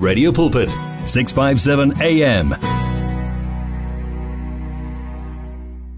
Radio 0.00 0.32
Pulpit, 0.32 0.70
657 1.04 2.00
AM. 2.00 2.54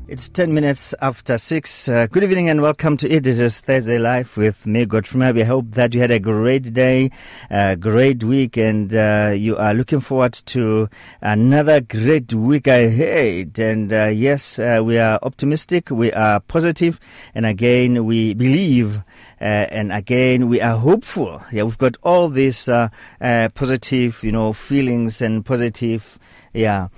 It's 0.08 0.28
10 0.28 0.52
minutes 0.52 0.92
after 1.00 1.38
6. 1.38 1.88
Uh, 1.88 2.06
good 2.10 2.24
evening 2.24 2.48
and 2.50 2.60
welcome 2.60 2.96
to 2.96 3.08
It 3.08 3.24
Is 3.26 3.60
Thursday 3.60 3.98
Live 3.98 4.36
with 4.36 4.66
me, 4.66 4.86
Godfrey 4.86 5.22
I 5.24 5.44
hope 5.44 5.70
that 5.70 5.94
you 5.94 6.00
had 6.00 6.10
a 6.10 6.18
great 6.18 6.74
day, 6.74 7.12
a 7.48 7.76
great 7.76 8.24
week, 8.24 8.56
and 8.56 8.92
uh, 8.92 9.34
you 9.36 9.56
are 9.56 9.72
looking 9.72 10.00
forward 10.00 10.32
to 10.46 10.88
another 11.20 11.80
great 11.80 12.34
week 12.34 12.66
ahead. 12.66 13.56
And 13.60 13.92
uh, 13.92 14.06
yes, 14.06 14.58
uh, 14.58 14.82
we 14.84 14.98
are 14.98 15.20
optimistic, 15.22 15.90
we 15.90 16.12
are 16.12 16.40
positive, 16.40 16.98
and 17.36 17.46
again, 17.46 18.04
we 18.04 18.34
believe. 18.34 19.00
Uh, 19.42 19.66
and 19.70 19.90
again, 19.92 20.48
we 20.48 20.60
are 20.60 20.76
hopeful. 20.78 21.42
Yeah, 21.50 21.64
we've 21.64 21.76
got 21.76 21.96
all 22.04 22.28
these 22.28 22.68
uh, 22.68 22.90
positive, 23.20 24.22
you 24.22 24.30
know, 24.30 24.52
feelings 24.52 25.20
and 25.20 25.44
positive, 25.44 26.16
yeah, 26.54 26.88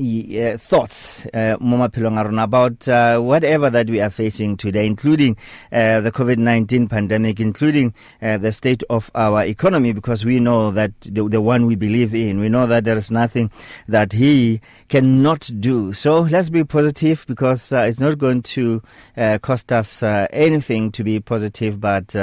uh, 0.00 0.58
thoughts 0.58 1.26
uh, 1.26 1.56
about 1.60 2.88
uh, 2.88 3.18
whatever 3.20 3.70
that 3.70 3.88
we 3.88 4.00
are 4.00 4.10
facing 4.10 4.56
today, 4.56 4.86
including 4.86 5.36
uh, 5.72 6.00
the 6.00 6.10
COVID 6.10 6.38
19 6.38 6.88
pandemic, 6.88 7.38
including 7.38 7.94
uh, 8.22 8.38
the 8.38 8.52
state 8.52 8.82
of 8.88 9.10
our 9.14 9.44
economy, 9.44 9.92
because 9.92 10.24
we 10.24 10.40
know 10.40 10.70
that 10.70 10.92
the, 11.02 11.28
the, 11.28 11.40
one 11.40 11.66
we 11.66 11.74
believe 11.74 12.14
in, 12.14 12.40
we 12.40 12.48
know 12.48 12.66
that 12.66 12.84
there 12.84 12.96
is 12.96 13.10
nothing 13.10 13.50
that 13.88 14.12
He 14.12 14.60
cannot 14.88 15.50
do. 15.60 15.92
So 15.92 16.22
let's 16.22 16.50
be 16.50 16.64
positive 16.64 17.24
because 17.28 17.72
uh, 17.72 17.80
it's 17.88 18.00
not 18.00 18.18
going 18.18 18.42
to 18.42 18.82
cost 19.42 19.72
us 19.72 20.02
anything 20.02 20.92
to 20.92 21.04
be 21.04 21.20
positive, 21.20 21.80
but 21.80 22.14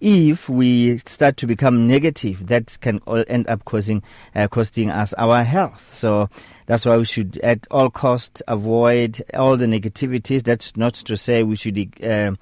if 0.00 0.48
we 0.48 0.98
start 0.98 1.36
to 1.38 1.46
become 1.46 1.86
negative, 1.86 2.46
that 2.48 2.78
can 2.80 3.00
all 3.06 3.24
end 3.28 3.48
up 3.48 3.64
causing 3.64 4.02
uh, 4.34 4.48
costing 4.48 4.90
us 4.90 5.12
our 5.14 5.44
health. 5.44 5.94
So 5.94 6.28
that's 6.66 6.86
why 6.86 6.96
we 6.96 7.04
should, 7.04 7.38
at 7.38 7.66
all 7.70 7.90
costs, 7.90 8.42
avoid 8.48 9.22
all 9.34 9.56
the 9.56 9.66
negativities. 9.66 10.42
That's 10.42 10.76
not 10.76 10.94
to 10.94 11.16
say 11.16 11.42
we 11.42 11.56
should. 11.56 11.78
Uh, 12.02 12.32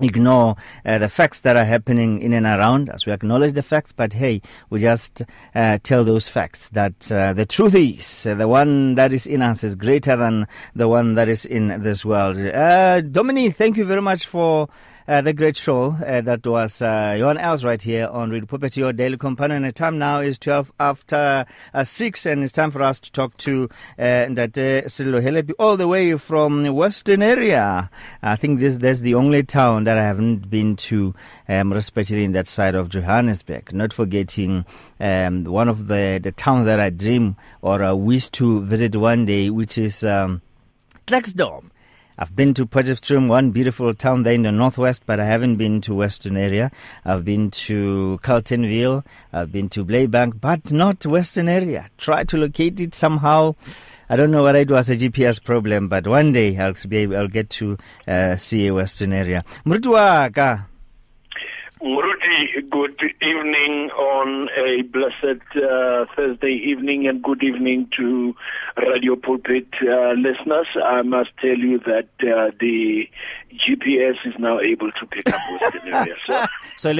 ignore 0.00 0.56
uh, 0.84 0.98
the 0.98 1.08
facts 1.08 1.40
that 1.40 1.54
are 1.54 1.64
happening 1.64 2.20
in 2.22 2.32
and 2.32 2.46
around 2.46 2.88
us. 2.88 3.06
We 3.06 3.12
acknowledge 3.12 3.52
the 3.52 3.62
facts, 3.62 3.92
but 3.92 4.14
hey, 4.14 4.40
we 4.70 4.80
just 4.80 5.22
uh, 5.54 5.78
tell 5.82 6.02
those 6.02 6.28
facts 6.28 6.68
that 6.70 7.12
uh, 7.12 7.34
the 7.34 7.46
truth 7.46 7.74
is 7.74 8.26
uh, 8.26 8.34
the 8.34 8.48
one 8.48 8.94
that 8.94 9.12
is 9.12 9.26
in 9.26 9.42
us 9.42 9.62
is 9.62 9.74
greater 9.74 10.16
than 10.16 10.46
the 10.74 10.88
one 10.88 11.14
that 11.14 11.28
is 11.28 11.44
in 11.44 11.82
this 11.82 12.04
world. 12.04 12.38
Uh, 12.38 13.00
Dominique, 13.02 13.56
thank 13.56 13.76
you 13.76 13.84
very 13.84 14.02
much 14.02 14.26
for 14.26 14.68
uh, 15.08 15.20
the 15.20 15.32
great 15.32 15.56
show 15.56 15.96
uh, 16.06 16.20
that 16.20 16.46
was 16.46 16.80
uh, 16.80 17.16
Johan 17.18 17.38
Els 17.38 17.64
right 17.64 17.80
here 17.80 18.06
on 18.06 18.30
Radio 18.30 18.46
Pulpit, 18.46 18.76
your 18.76 18.92
daily 18.92 19.16
companion. 19.16 19.62
The 19.62 19.72
time 19.72 19.98
now 19.98 20.20
is 20.20 20.38
12 20.38 20.72
after 20.78 21.44
uh, 21.74 21.84
6, 21.84 22.26
and 22.26 22.44
it's 22.44 22.52
time 22.52 22.70
for 22.70 22.82
us 22.82 23.00
to 23.00 23.12
talk 23.12 23.36
to 23.38 23.68
uh, 23.98 24.02
Ndate 24.02 24.84
Sello 24.84 25.20
Helepi 25.20 25.52
all 25.58 25.76
the 25.76 25.88
way 25.88 26.16
from 26.16 26.62
the 26.62 26.70
Westonaria. 26.70 27.88
I 28.22 28.36
think 28.36 28.60
this 28.60 28.78
that's 28.78 29.00
the 29.00 29.14
only 29.14 29.42
town 29.42 29.84
that 29.84 29.98
I 29.98 30.04
haven't 30.04 30.48
been 30.48 30.76
to, 30.76 31.14
um, 31.48 31.72
especially 31.72 32.24
in 32.24 32.32
that 32.32 32.46
side 32.46 32.74
of 32.74 32.88
Johannesburg. 32.88 33.72
Not 33.72 33.92
forgetting 33.92 34.64
um, 35.00 35.44
one 35.44 35.68
of 35.68 35.88
the, 35.88 36.20
the 36.22 36.32
towns 36.32 36.66
that 36.66 36.80
I 36.80 36.90
dream 36.90 37.36
or 37.60 37.82
uh, 37.82 37.94
wish 37.94 38.28
to 38.30 38.60
visit 38.62 38.96
one 38.96 39.26
day, 39.26 39.50
which 39.50 39.78
is 39.78 40.04
um, 40.04 40.42
Klerksdorp. 41.06 41.64
I've 42.18 42.36
been 42.36 42.52
to 42.54 42.66
Potchefstroom, 42.66 43.28
one 43.28 43.52
beautiful 43.52 43.94
town 43.94 44.22
there 44.22 44.34
in 44.34 44.42
the 44.42 44.52
northwest, 44.52 45.04
but 45.06 45.18
I 45.18 45.24
haven't 45.24 45.56
been 45.56 45.80
to 45.82 45.92
Westonaria. 45.92 46.70
I've 47.04 47.24
been 47.24 47.50
to 47.50 48.20
Carltonville, 48.22 49.04
I've 49.32 49.50
been 49.50 49.68
to 49.70 49.84
Blybank, 49.84 50.40
but 50.40 50.70
not 50.70 51.00
Westonaria. 51.00 51.88
Try 51.96 52.24
to 52.24 52.36
locate 52.36 52.80
it 52.80 52.94
somehow. 52.94 53.54
I 54.10 54.16
don't 54.16 54.30
know 54.30 54.44
whether 54.44 54.58
it 54.58 54.70
was 54.70 54.90
a 54.90 54.96
GPS 54.96 55.42
problem, 55.42 55.88
but 55.88 56.06
one 56.06 56.32
day 56.32 56.58
I'll 56.58 56.74
be 56.86 56.98
able, 56.98 57.16
I'll 57.16 57.28
get 57.28 57.48
to 57.50 57.78
uh, 58.06 58.36
see 58.36 58.66
a 58.66 58.72
Westonaria. 58.72 59.42
Mrutuaka. 59.64 60.66
Muruti, 61.82 62.70
good 62.70 63.02
evening 63.22 63.90
on 64.22 64.48
a 64.56 64.82
blessed 64.82 65.42
uh, 65.56 66.06
Thursday 66.14 66.52
evening 66.52 67.08
and 67.08 67.22
good 67.22 67.42
evening 67.42 67.88
to 67.96 68.34
Radio 68.76 69.16
Pulpit 69.16 69.66
uh, 69.82 70.12
listeners. 70.12 70.68
I 70.82 71.02
must 71.02 71.30
tell 71.40 71.58
you 71.58 71.78
that 71.80 72.08
uh, 72.20 72.52
the 72.60 73.08
GPS 73.52 74.14
is 74.24 74.34
now 74.38 74.60
able 74.60 74.92
to 74.92 75.06
pick 75.06 75.28
up 75.28 75.40
Westonaria. 75.40 76.14
So, 76.26 76.46
so 76.76 76.92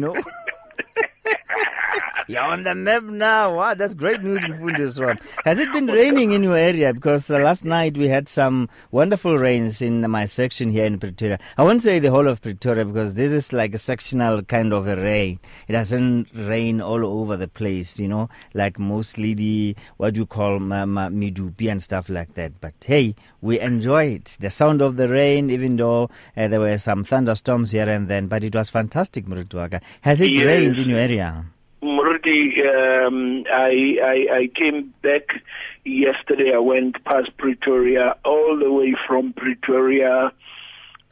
no. 0.00 0.14
You're 2.28 2.40
on 2.40 2.62
the 2.62 2.74
map 2.74 3.02
now. 3.02 3.56
Wow, 3.56 3.74
that's 3.74 3.94
great 3.94 4.22
news 4.22 4.44
in 4.44 4.52
Fundiswam. 4.54 5.20
Has 5.44 5.58
it 5.58 5.72
been 5.72 5.86
raining 5.86 6.32
in 6.32 6.42
your 6.42 6.56
area? 6.56 6.94
Because 6.94 7.28
uh, 7.30 7.38
last 7.38 7.64
night 7.64 7.96
we 7.96 8.08
had 8.08 8.28
some 8.28 8.68
wonderful 8.90 9.38
rains 9.38 9.82
in 9.82 10.08
my 10.10 10.26
section 10.26 10.70
here 10.70 10.84
in 10.84 11.00
Pretoria. 11.00 11.38
I 11.58 11.64
won't 11.64 11.82
say 11.82 11.98
the 11.98 12.10
whole 12.10 12.28
of 12.28 12.40
Pretoria 12.40 12.84
because 12.84 13.14
this 13.14 13.32
is 13.32 13.52
like 13.52 13.74
a 13.74 13.78
sectional 13.78 14.42
kind 14.42 14.72
of 14.72 14.86
a 14.86 14.96
rain. 14.96 15.40
It 15.66 15.72
doesn't 15.72 16.28
rain 16.34 16.80
all 16.80 17.04
over 17.04 17.36
the 17.36 17.48
place, 17.48 17.98
you 17.98 18.08
know, 18.08 18.28
like 18.54 18.78
mostly 18.78 19.34
the 19.34 19.76
what 19.96 20.14
you 20.14 20.26
call 20.26 20.58
midupi 20.60 21.70
and 21.70 21.82
stuff 21.82 22.08
like 22.08 22.34
that. 22.34 22.60
But 22.60 22.74
hey, 22.84 23.16
we 23.40 23.58
enjoy 23.58 24.04
it. 24.04 24.36
The 24.38 24.50
sound 24.50 24.80
of 24.80 24.96
the 24.96 25.08
rain, 25.08 25.50
even 25.50 25.76
though 25.76 26.08
uh, 26.36 26.48
there 26.48 26.60
were 26.60 26.78
some 26.78 27.04
thunderstorms 27.04 27.72
here 27.72 27.88
and 27.88 28.08
then, 28.08 28.28
but 28.28 28.44
it 28.44 28.54
was 28.54 28.70
fantastic, 28.70 29.26
Murutuaka. 29.26 29.80
Has 30.02 30.20
it 30.20 30.32
yes. 30.32 30.46
rained 30.46 30.78
in 30.78 30.88
your 30.88 30.98
area? 30.98 31.41
Muruti, 31.82 32.64
um, 32.64 33.44
I, 33.52 33.96
I, 34.02 34.36
I 34.36 34.50
came 34.54 34.94
back 35.02 35.42
yesterday. 35.84 36.52
I 36.54 36.58
went 36.58 37.04
past 37.04 37.36
Pretoria, 37.38 38.16
all 38.24 38.56
the 38.56 38.70
way 38.70 38.94
from 39.06 39.32
Pretoria, 39.32 40.32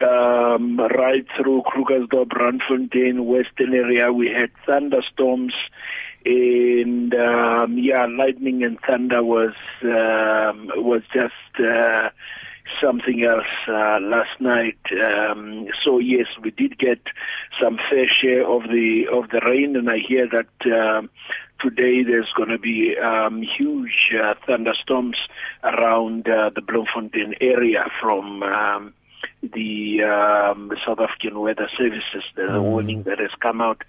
um, 0.00 0.78
right 0.78 1.26
through 1.36 1.62
Krugersdorp, 1.62 2.28
Randfontein, 2.28 3.18
Westonaria. 3.18 4.14
We 4.14 4.28
had 4.28 4.50
thunderstorms, 4.64 5.54
and 6.24 7.12
um, 7.14 7.76
yeah, 7.76 8.06
lightning 8.06 8.62
and 8.62 8.78
thunder 8.86 9.24
was 9.24 9.54
um, 9.82 10.70
was 10.76 11.02
just. 11.12 11.34
Uh, 11.58 12.10
something 12.82 13.24
else 13.24 13.46
uh, 13.68 13.98
last 14.00 14.40
night. 14.40 14.78
Um, 14.92 15.68
so 15.84 15.98
yes, 15.98 16.26
we 16.42 16.50
did 16.50 16.78
get 16.78 17.00
some 17.60 17.78
fair 17.90 18.06
share 18.08 18.46
of 18.46 18.62
the 18.64 19.06
of 19.12 19.30
the 19.30 19.40
rain, 19.46 19.76
and 19.76 19.90
I 19.90 19.98
hear 19.98 20.28
that 20.28 20.70
uh, 20.70 21.02
today 21.60 22.02
there's 22.02 22.32
going 22.36 22.50
to 22.50 22.58
be 22.58 22.96
um, 22.98 23.42
huge 23.42 24.12
uh, 24.22 24.34
thunderstorms 24.46 25.16
around 25.62 26.28
uh, 26.28 26.50
the 26.54 26.62
Bloemfontein 26.62 27.34
area 27.40 27.84
from. 28.00 28.42
Um, 28.42 28.94
the 29.42 30.02
um, 30.02 30.70
South 30.86 31.00
African 31.00 31.40
Weather 31.40 31.68
Services, 31.76 32.22
the 32.36 32.42
mm. 32.42 32.62
warning 32.62 33.02
that 33.04 33.18
has 33.18 33.30
come 33.40 33.60
out. 33.60 33.82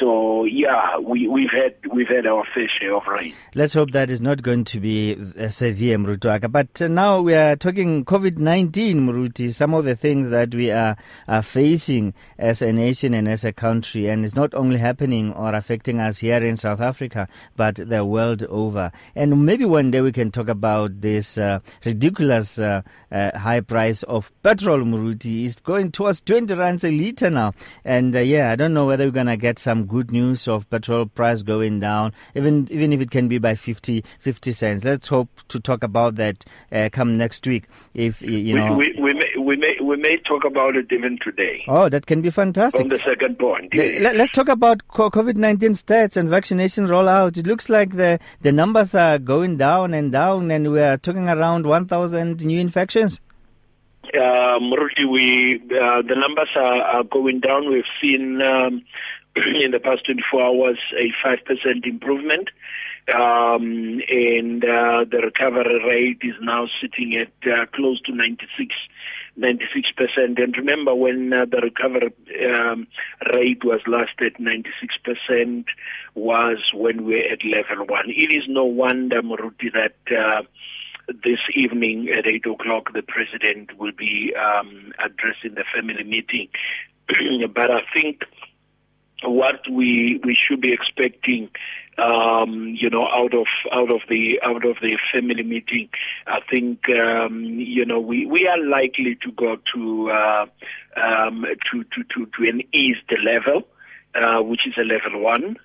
So 0.00 0.44
yeah, 0.44 0.98
we, 0.98 1.28
we've 1.28 1.50
had 1.50 1.74
we've 1.92 2.08
had 2.08 2.26
our 2.26 2.44
fair 2.54 2.68
share 2.80 2.94
of 2.96 3.06
rain. 3.06 3.34
Let's 3.54 3.74
hope 3.74 3.92
that 3.92 4.10
is 4.10 4.20
not 4.20 4.42
going 4.42 4.64
to 4.64 4.80
be 4.80 5.14
severe, 5.48 5.98
Mrutuaka. 5.98 6.50
But 6.50 6.82
uh, 6.82 6.88
now 6.88 7.20
we 7.20 7.34
are 7.34 7.56
talking 7.56 8.04
COVID 8.04 8.38
nineteen, 8.38 9.06
Muruti. 9.06 9.52
Some 9.52 9.74
of 9.74 9.84
the 9.84 9.96
things 9.96 10.30
that 10.30 10.54
we 10.54 10.70
are, 10.70 10.96
are 11.28 11.42
facing 11.42 12.14
as 12.38 12.60
a 12.60 12.72
nation 12.72 13.14
and 13.14 13.28
as 13.28 13.44
a 13.44 13.52
country, 13.52 14.08
and 14.08 14.24
it's 14.24 14.34
not 14.34 14.54
only 14.54 14.78
happening 14.78 15.32
or 15.32 15.54
affecting 15.54 16.00
us 16.00 16.18
here 16.18 16.44
in 16.44 16.56
South 16.56 16.80
Africa, 16.80 17.28
but 17.56 17.76
the 17.76 18.04
world 18.04 18.42
over. 18.44 18.90
And 19.14 19.46
maybe 19.46 19.64
one 19.64 19.90
day 19.90 20.00
we 20.00 20.12
can 20.12 20.30
talk 20.30 20.48
about 20.48 21.00
this 21.00 21.38
uh, 21.38 21.60
ridiculous 21.84 22.58
uh, 22.58 22.82
uh 23.12 23.38
high 23.38 23.60
price 23.60 24.02
of 24.04 24.32
petrol. 24.42 24.75
Muruti 24.84 25.44
is 25.44 25.56
going 25.56 25.92
towards 25.92 26.20
20 26.20 26.54
rands 26.54 26.84
a 26.84 26.90
litre 26.90 27.30
now. 27.30 27.52
And 27.84 28.14
uh, 28.14 28.20
yeah, 28.20 28.50
I 28.50 28.56
don't 28.56 28.74
know 28.74 28.86
whether 28.86 29.04
we're 29.04 29.10
going 29.10 29.26
to 29.26 29.36
get 29.36 29.58
some 29.58 29.86
good 29.86 30.10
news 30.10 30.48
of 30.48 30.68
petrol 30.70 31.06
price 31.06 31.42
going 31.42 31.80
down, 31.80 32.12
even 32.34 32.68
even 32.70 32.92
if 32.92 33.00
it 33.00 33.10
can 33.10 33.28
be 33.28 33.38
by 33.38 33.54
50, 33.54 34.04
50 34.18 34.52
cents. 34.52 34.84
Let's 34.84 35.08
hope 35.08 35.28
to 35.48 35.60
talk 35.60 35.82
about 35.82 36.16
that 36.16 36.44
uh, 36.72 36.88
come 36.92 37.16
next 37.16 37.46
week. 37.46 37.64
If 37.94 38.22
you 38.22 38.56
know, 38.56 38.74
we, 38.74 38.92
we, 38.98 39.02
we, 39.02 39.12
may 39.14 39.32
we 39.40 39.56
may 39.56 39.76
we 39.82 39.96
may 39.96 40.16
talk 40.18 40.44
about 40.44 40.76
it 40.76 40.86
even 40.90 41.18
today. 41.22 41.64
Oh, 41.68 41.88
that 41.88 42.06
can 42.06 42.22
be 42.22 42.30
fantastic. 42.30 42.82
On 42.82 42.88
the 42.88 42.98
second 42.98 43.38
point, 43.38 43.74
Let, 43.74 44.16
us 44.16 44.30
talk 44.30 44.48
about 44.48 44.86
COVID 44.88 45.36
nineteen 45.36 45.72
stats 45.72 46.16
and 46.16 46.28
vaccination 46.28 46.86
rollout. 46.86 47.36
It 47.36 47.46
looks 47.46 47.68
like 47.68 47.96
the 47.96 48.18
the 48.42 48.52
numbers 48.52 48.94
are 48.94 49.18
going 49.18 49.56
down 49.56 49.94
and 49.94 50.12
down, 50.12 50.50
and 50.50 50.72
we 50.72 50.80
are 50.80 50.96
talking 50.96 51.28
around 51.28 51.66
one 51.66 51.86
thousand 51.86 52.44
new 52.44 52.60
infections 52.60 53.20
um, 54.16 54.70
we 55.10 55.56
uh, 55.56 56.02
the 56.02 56.14
numbers 56.16 56.48
are, 56.56 56.82
are, 56.82 57.04
going 57.04 57.40
down. 57.40 57.68
We've 57.70 57.84
seen 58.00 58.42
um, 58.42 58.84
in 59.36 59.70
the 59.70 59.80
past 59.80 60.04
24 60.06 60.42
hours 60.42 60.78
a 60.98 61.12
five 61.22 61.44
percent 61.44 61.84
improvement, 61.84 62.50
um, 63.14 64.00
and 64.08 64.64
uh, 64.64 65.04
the 65.10 65.20
recovery 65.22 65.84
rate 65.84 66.18
is 66.22 66.34
now 66.40 66.66
sitting 66.80 67.16
at 67.16 67.52
uh, 67.52 67.66
close 67.66 68.00
to 68.02 68.12
96 68.12 68.74
96%. 69.38 70.42
And 70.42 70.56
remember 70.56 70.94
when 70.94 71.32
uh, 71.32 71.44
the 71.44 71.58
recovery 71.58 72.12
um, 72.54 72.86
rate 73.34 73.64
was 73.64 73.80
last 73.86 74.12
at 74.20 74.40
96% 74.40 75.64
was 76.14 76.58
when 76.72 77.04
we 77.04 77.14
were 77.14 77.32
at 77.32 77.44
level 77.44 77.86
one. 77.86 78.08
It 78.08 78.32
is 78.32 78.44
no 78.48 78.64
wonder, 78.64 79.22
Muruti, 79.22 79.72
that 79.74 79.96
uh, 80.10 80.42
this 81.08 81.38
evening 81.54 82.08
at 82.10 82.26
8 82.26 82.46
o'clock 82.46 82.92
the 82.92 83.02
president 83.02 83.78
will 83.78 83.92
be 83.92 84.34
um, 84.34 84.92
addressing 84.98 85.54
the 85.54 85.64
family 85.74 86.04
meeting. 86.04 86.48
but 87.54 87.70
I 87.70 87.82
think 87.94 88.24
what 89.22 89.60
we 89.70 90.20
we 90.24 90.34
should 90.34 90.60
be 90.60 90.72
expecting 90.72 91.50
um, 91.98 92.76
you 92.78 92.90
know, 92.90 93.06
out 93.06 93.34
of 93.34 93.46
out 93.72 93.90
of 93.90 94.00
the 94.08 94.40
out 94.42 94.64
of 94.64 94.76
the 94.82 94.98
family 95.12 95.42
meeting, 95.42 95.88
I 96.26 96.40
think 96.50 96.88
um, 96.90 97.42
you 97.44 97.84
know 97.84 98.00
we, 98.00 98.26
we 98.26 98.46
are 98.46 98.58
likely 98.58 99.16
to 99.22 99.32
go 99.32 99.56
to 99.74 100.10
uh, 100.10 100.46
um, 100.96 101.46
to, 101.70 101.84
to 101.84 102.04
to 102.14 102.26
to 102.26 102.50
an 102.50 102.62
eased 102.72 103.10
level, 103.24 103.66
uh, 104.14 104.42
which 104.42 104.66
is 104.66 104.74
a 104.76 104.84
level 104.84 105.20
one. 105.20 105.56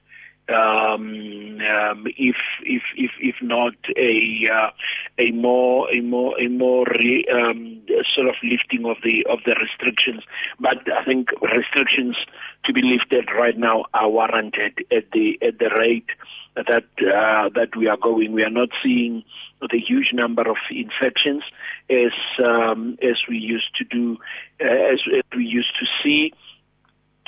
Um, 0.50 1.60
um, 1.62 2.06
if 2.18 2.36
if 2.64 2.82
if 2.98 3.12
if 3.20 3.36
not 3.42 3.74
a 3.96 4.50
uh, 4.52 4.72
a 5.18 5.32
more 5.32 5.90
a 5.92 6.02
more 6.02 6.40
a 6.40 6.48
more 6.48 6.86
re, 7.00 7.26
um, 7.28 7.82
sort 8.14 8.28
of 8.28 8.36
lifting 8.44 8.86
of 8.86 8.98
the 9.04 9.26
of 9.30 9.40
the 9.46 9.56
restrictions, 9.56 10.24
but 10.60 10.92
I 10.92 11.06
think 11.06 11.30
restrictions 11.42 12.18
to 12.66 12.74
be 12.74 12.82
lifted 12.82 13.30
right 13.32 13.58
now 13.58 13.86
are 13.94 14.10
warranted 14.10 14.86
at 14.92 15.12
the 15.12 15.38
at 15.42 15.60
the 15.60 15.70
rate 15.78 16.10
that 16.56 16.86
uh, 17.00 17.50
that 17.56 17.76
we 17.78 17.88
are 17.88 17.98
going. 17.98 18.34
We 18.34 18.44
are 18.44 18.50
not 18.50 18.70
seeing 18.84 19.24
the 19.62 19.80
huge 19.80 20.12
number 20.14 20.50
of 20.50 20.58
infections 20.70 21.44
as 21.90 22.12
um, 22.46 22.98
as 23.02 23.18
we 23.30 23.38
used 23.38 23.76
to 23.78 23.84
do, 23.84 24.18
uh, 24.60 24.66
as, 24.66 25.00
as 25.16 25.24
we 25.36 25.46
used 25.46 25.74
to 25.80 25.86
see 26.04 26.34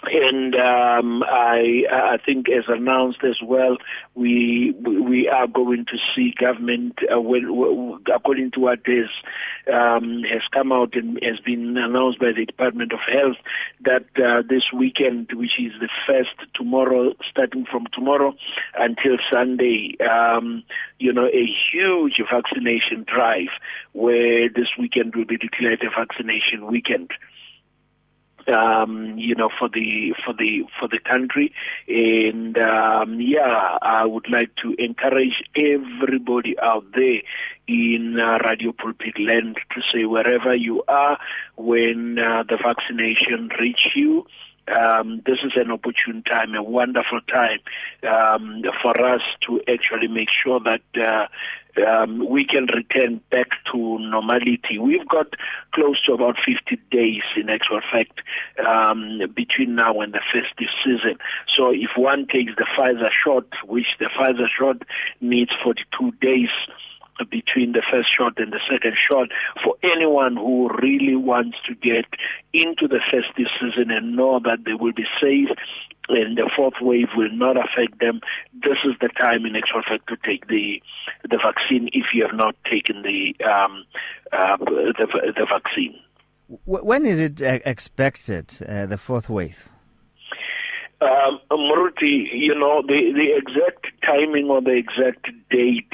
and 0.06 0.56
um, 0.56 1.24
I, 1.24 1.84
I 1.92 2.18
think, 2.26 2.50
as 2.50 2.66
announced 2.68 3.24
as 3.24 3.38
well, 3.42 3.78
we 4.16 4.74
we 4.82 5.30
are 5.30 5.48
going 5.48 5.86
to 5.86 5.98
see 6.16 6.34
government, 6.38 7.00
uh, 7.10 7.20
according 8.14 8.52
to 8.52 8.60
what 8.60 8.80
is 8.86 9.10
um, 9.72 10.24
has 10.24 10.42
come 10.52 10.72
out 10.72 10.96
and 10.96 11.20
has 11.24 11.40
been 11.40 11.78
announced 11.78 12.20
by 12.20 12.32
the 12.36 12.46
Department 12.46 12.92
of 12.92 13.00
Health, 13.08 13.38
that 13.86 14.06
uh, 14.18 14.42
this 14.48 14.64
weekend, 14.74 15.32
which 15.34 15.60
is 15.60 15.72
the 15.80 15.90
first 16.06 16.36
tomorrow, 16.54 17.14
starting 17.30 17.66
from 17.66 17.88
tomorrow 17.94 18.36
until 18.78 19.18
Sunday, 19.32 19.96
um, 20.00 20.64
you 21.00 21.14
know, 21.14 21.28
a 21.28 21.50
huge 21.72 22.22
vaccination 22.32 23.06
drive 23.08 23.50
where 23.94 24.50
this 24.50 24.70
weekend 24.78 25.16
will 25.16 25.26
be 25.26 25.38
declared 25.38 25.82
a 25.84 25.90
vaccination 25.90 26.68
weekend 26.68 27.12
um, 28.48 29.18
you 29.18 29.36
know, 29.36 29.50
for 29.58 29.70
the 29.70 30.14
for 30.26 30.34
the 30.34 30.64
for 30.80 30.88
the 30.88 31.00
country. 31.00 31.54
And 31.88 32.58
um, 32.58 33.20
yeah, 33.20 33.78
I 33.82 34.06
would 34.06 34.30
like 34.30 34.56
to 34.64 34.76
encourage 34.78 35.44
everybody 35.56 36.58
out 36.60 36.86
there 36.94 37.22
in 37.68 38.20
uh, 38.20 38.40
Radio 38.44 38.72
Pulpit 38.72 39.20
land 39.20 39.58
to 39.74 39.82
say 39.94 40.06
wherever 40.06 40.56
you 40.56 40.84
are, 40.88 41.18
when 41.56 42.20
uh, 42.20 42.44
the 42.48 42.58
vaccination 42.58 43.50
reach 43.60 43.88
you. 43.96 44.26
Um, 44.68 45.22
this 45.26 45.40
is 45.44 45.52
an 45.56 45.72
opportune 45.72 46.24
time, 46.24 46.56
a 46.56 46.64
wonderful 46.64 47.20
time 47.30 47.60
um, 48.04 48.62
for 48.82 49.06
us 49.06 49.22
to 49.48 49.62
actually 49.68 50.08
make 50.08 50.30
sure 50.32 50.62
that 50.62 50.82
uh, 50.96 51.28
um, 51.86 52.30
we 52.30 52.46
can 52.46 52.68
return 52.68 53.20
back 53.30 53.50
to 53.72 54.00
normality. 54.00 54.78
We've 54.80 55.08
got 55.08 55.34
close 55.74 56.02
to 56.06 56.14
about 56.14 56.38
50 56.46 56.80
days, 56.92 57.24
in 57.36 57.50
actual 57.50 57.82
fact, 57.92 58.22
um, 58.66 59.20
between 59.36 59.76
now 59.76 60.00
and 60.00 60.14
the 60.14 60.22
festive 60.32 60.70
season. 60.84 61.18
So 61.56 61.72
if 61.72 61.92
one 61.98 62.28
takes 62.28 62.54
the 62.58 62.66
Pfizer 62.78 63.10
shot, 63.12 63.48
which 63.66 63.88
the 64.00 64.06
Pfizer 64.06 64.48
shot 64.48 64.84
needs 65.20 65.52
42 65.64 66.12
days, 66.22 66.50
between 67.26 67.74
the 67.74 67.84
first 67.92 68.16
shot 68.16 68.34
and 68.38 68.52
the 68.54 68.60
second 68.70 68.96
shot 68.98 69.30
for 69.64 69.76
anyone 69.84 70.36
who 70.36 70.70
really 70.82 71.16
wants 71.16 71.58
to 71.68 71.76
get 71.76 72.06
into 72.54 72.88
the 72.88 73.00
festive 73.12 73.48
season 73.60 73.92
and 73.92 74.16
know 74.16 74.40
that 74.44 74.66
they 74.66 74.74
will 74.74 74.94
be 74.94 75.06
safe 75.22 75.50
and 76.10 76.38
the 76.38 76.50
fourth 76.56 76.76
wave 76.82 77.08
will 77.16 77.32
not 77.32 77.56
affect 77.58 78.00
them. 78.00 78.20
This 78.54 78.78
is 78.86 78.94
the 79.00 79.10
time, 79.10 79.46
in 79.46 79.56
actual 79.56 79.82
fact, 79.84 80.08
to 80.10 80.18
take 80.26 80.48
the 80.48 80.82
the 81.24 81.38
vaccine 81.38 81.90
if 81.94 82.08
you 82.14 82.26
have 82.28 82.36
not 82.36 82.56
taken 82.70 83.02
the 83.04 83.36
um, 83.46 83.86
uh, 84.32 84.58
the, 84.58 85.34
the 85.38 85.48
vaccine. 85.50 85.96
When 86.66 87.06
is 87.06 87.20
it 87.20 87.42
uh, 87.42 87.60
expected, 87.66 88.54
uh, 88.68 88.86
the 88.86 88.98
fourth 88.98 89.30
wave? 89.30 89.70
Um, 91.02 91.40
Muruti, 91.52 92.28
you 92.32 92.56
know, 92.56 92.82
the, 92.88 93.12
the 93.14 93.36
exact 93.36 93.88
timing 94.06 94.50
or 94.50 94.62
the 94.62 94.72
exact 94.72 95.26
date 95.50 95.92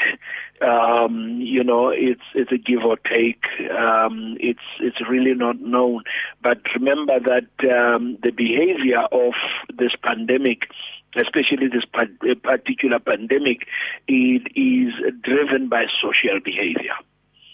um, 0.61 1.39
you 1.41 1.63
know, 1.63 1.89
it's 1.89 2.21
it's 2.35 2.51
a 2.51 2.57
give 2.57 2.83
or 2.83 2.97
take. 2.97 3.45
Um, 3.71 4.37
it's 4.39 4.59
it's 4.79 4.97
really 5.09 5.33
not 5.33 5.59
known. 5.59 6.03
But 6.41 6.61
remember 6.75 7.19
that 7.19 7.69
um, 7.69 8.17
the 8.23 8.31
behavior 8.31 9.01
of 9.11 9.33
this 9.77 9.91
pandemic 10.03 10.63
especially 11.15 11.67
this 11.67 11.85
particular 12.43 12.99
pandemic, 12.99 13.67
it 14.07 14.43
is 14.55 14.93
driven 15.23 15.67
by 15.69 15.85
social 16.01 16.39
behavior. 16.43 16.93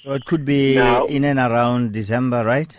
So 0.03 0.13
it 0.13 0.25
could 0.25 0.45
be 0.45 0.75
now, 0.75 1.05
in 1.05 1.23
and 1.23 1.39
around 1.39 1.93
December, 1.93 2.43
right? 2.43 2.77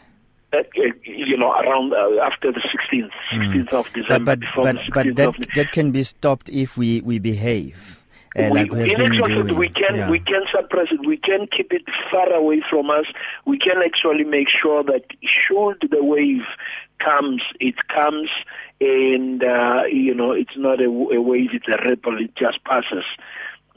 Uh, 0.53 0.59
you 1.03 1.37
know, 1.37 1.51
around 1.51 1.93
uh, 1.93 2.23
after 2.23 2.53
the 2.53 2.61
16th, 2.61 3.11
16th 3.33 3.69
mm. 3.69 3.73
of 3.73 3.93
December. 3.93 4.37
But, 4.37 4.47
but, 4.55 4.77
but 4.95 5.17
that, 5.17 5.35
that 5.55 5.73
can 5.73 5.91
be 5.91 6.03
stopped 6.03 6.49
if 6.51 6.77
we, 6.77 7.01
we 7.01 7.19
behave. 7.19 8.01
We, 8.37 8.51
like 8.51 8.71
we 8.71 8.95
in 8.95 9.01
actual 9.01 9.29
fact, 9.29 9.59
we 9.59 9.69
can 9.69 9.97
yeah. 9.97 10.11
we 10.11 10.19
can 10.19 10.43
suppress 10.55 10.89
it. 10.91 11.07
We 11.07 11.17
can 11.17 11.47
keep 11.47 11.73
it 11.73 11.83
far 12.11 12.31
away 12.33 12.63
from 12.69 12.91
us. 12.91 13.07
We 13.47 13.59
can 13.59 13.83
actually 13.83 14.25
make 14.25 14.49
sure 14.49 14.83
that 14.85 15.05
should 15.23 15.89
the 15.91 16.05
wave 16.05 16.45
comes, 16.99 17.43
it 17.61 17.77
comes, 17.89 18.29
and 18.81 19.43
uh, 19.43 19.85
you 19.91 20.15
know 20.15 20.33
it's 20.33 20.57
not 20.57 20.81
a, 20.81 20.87
a 20.87 21.21
wave; 21.21 21.51
it's 21.55 21.69
a 21.69 21.83
ripple. 21.89 22.21
It 22.21 22.37
just 22.37 22.63
passes 22.65 23.05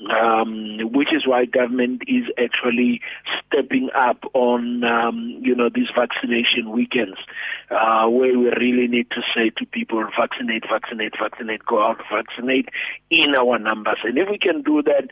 um, 0.09 0.79
which 0.93 1.09
is 1.13 1.27
why 1.27 1.45
government 1.45 2.03
is 2.07 2.25
actually 2.37 3.01
stepping 3.45 3.89
up 3.95 4.23
on 4.33 4.83
um, 4.83 5.37
you 5.41 5.55
know 5.55 5.69
these 5.73 5.89
vaccination 5.95 6.71
weekends, 6.71 7.17
uh, 7.69 8.07
where 8.07 8.37
we 8.37 8.49
really 8.51 8.87
need 8.87 9.09
to 9.11 9.21
say 9.35 9.49
to 9.57 9.65
people, 9.65 10.03
vaccinate, 10.17 10.63
vaccinate, 10.69 11.13
vaccinate, 11.19 11.65
go 11.65 11.83
out, 11.83 12.01
vaccinate 12.11 12.69
in 13.09 13.35
our 13.35 13.59
numbers, 13.59 13.97
and 14.03 14.17
if 14.17 14.29
we 14.29 14.37
can 14.37 14.61
do 14.61 14.81
that 14.83 15.09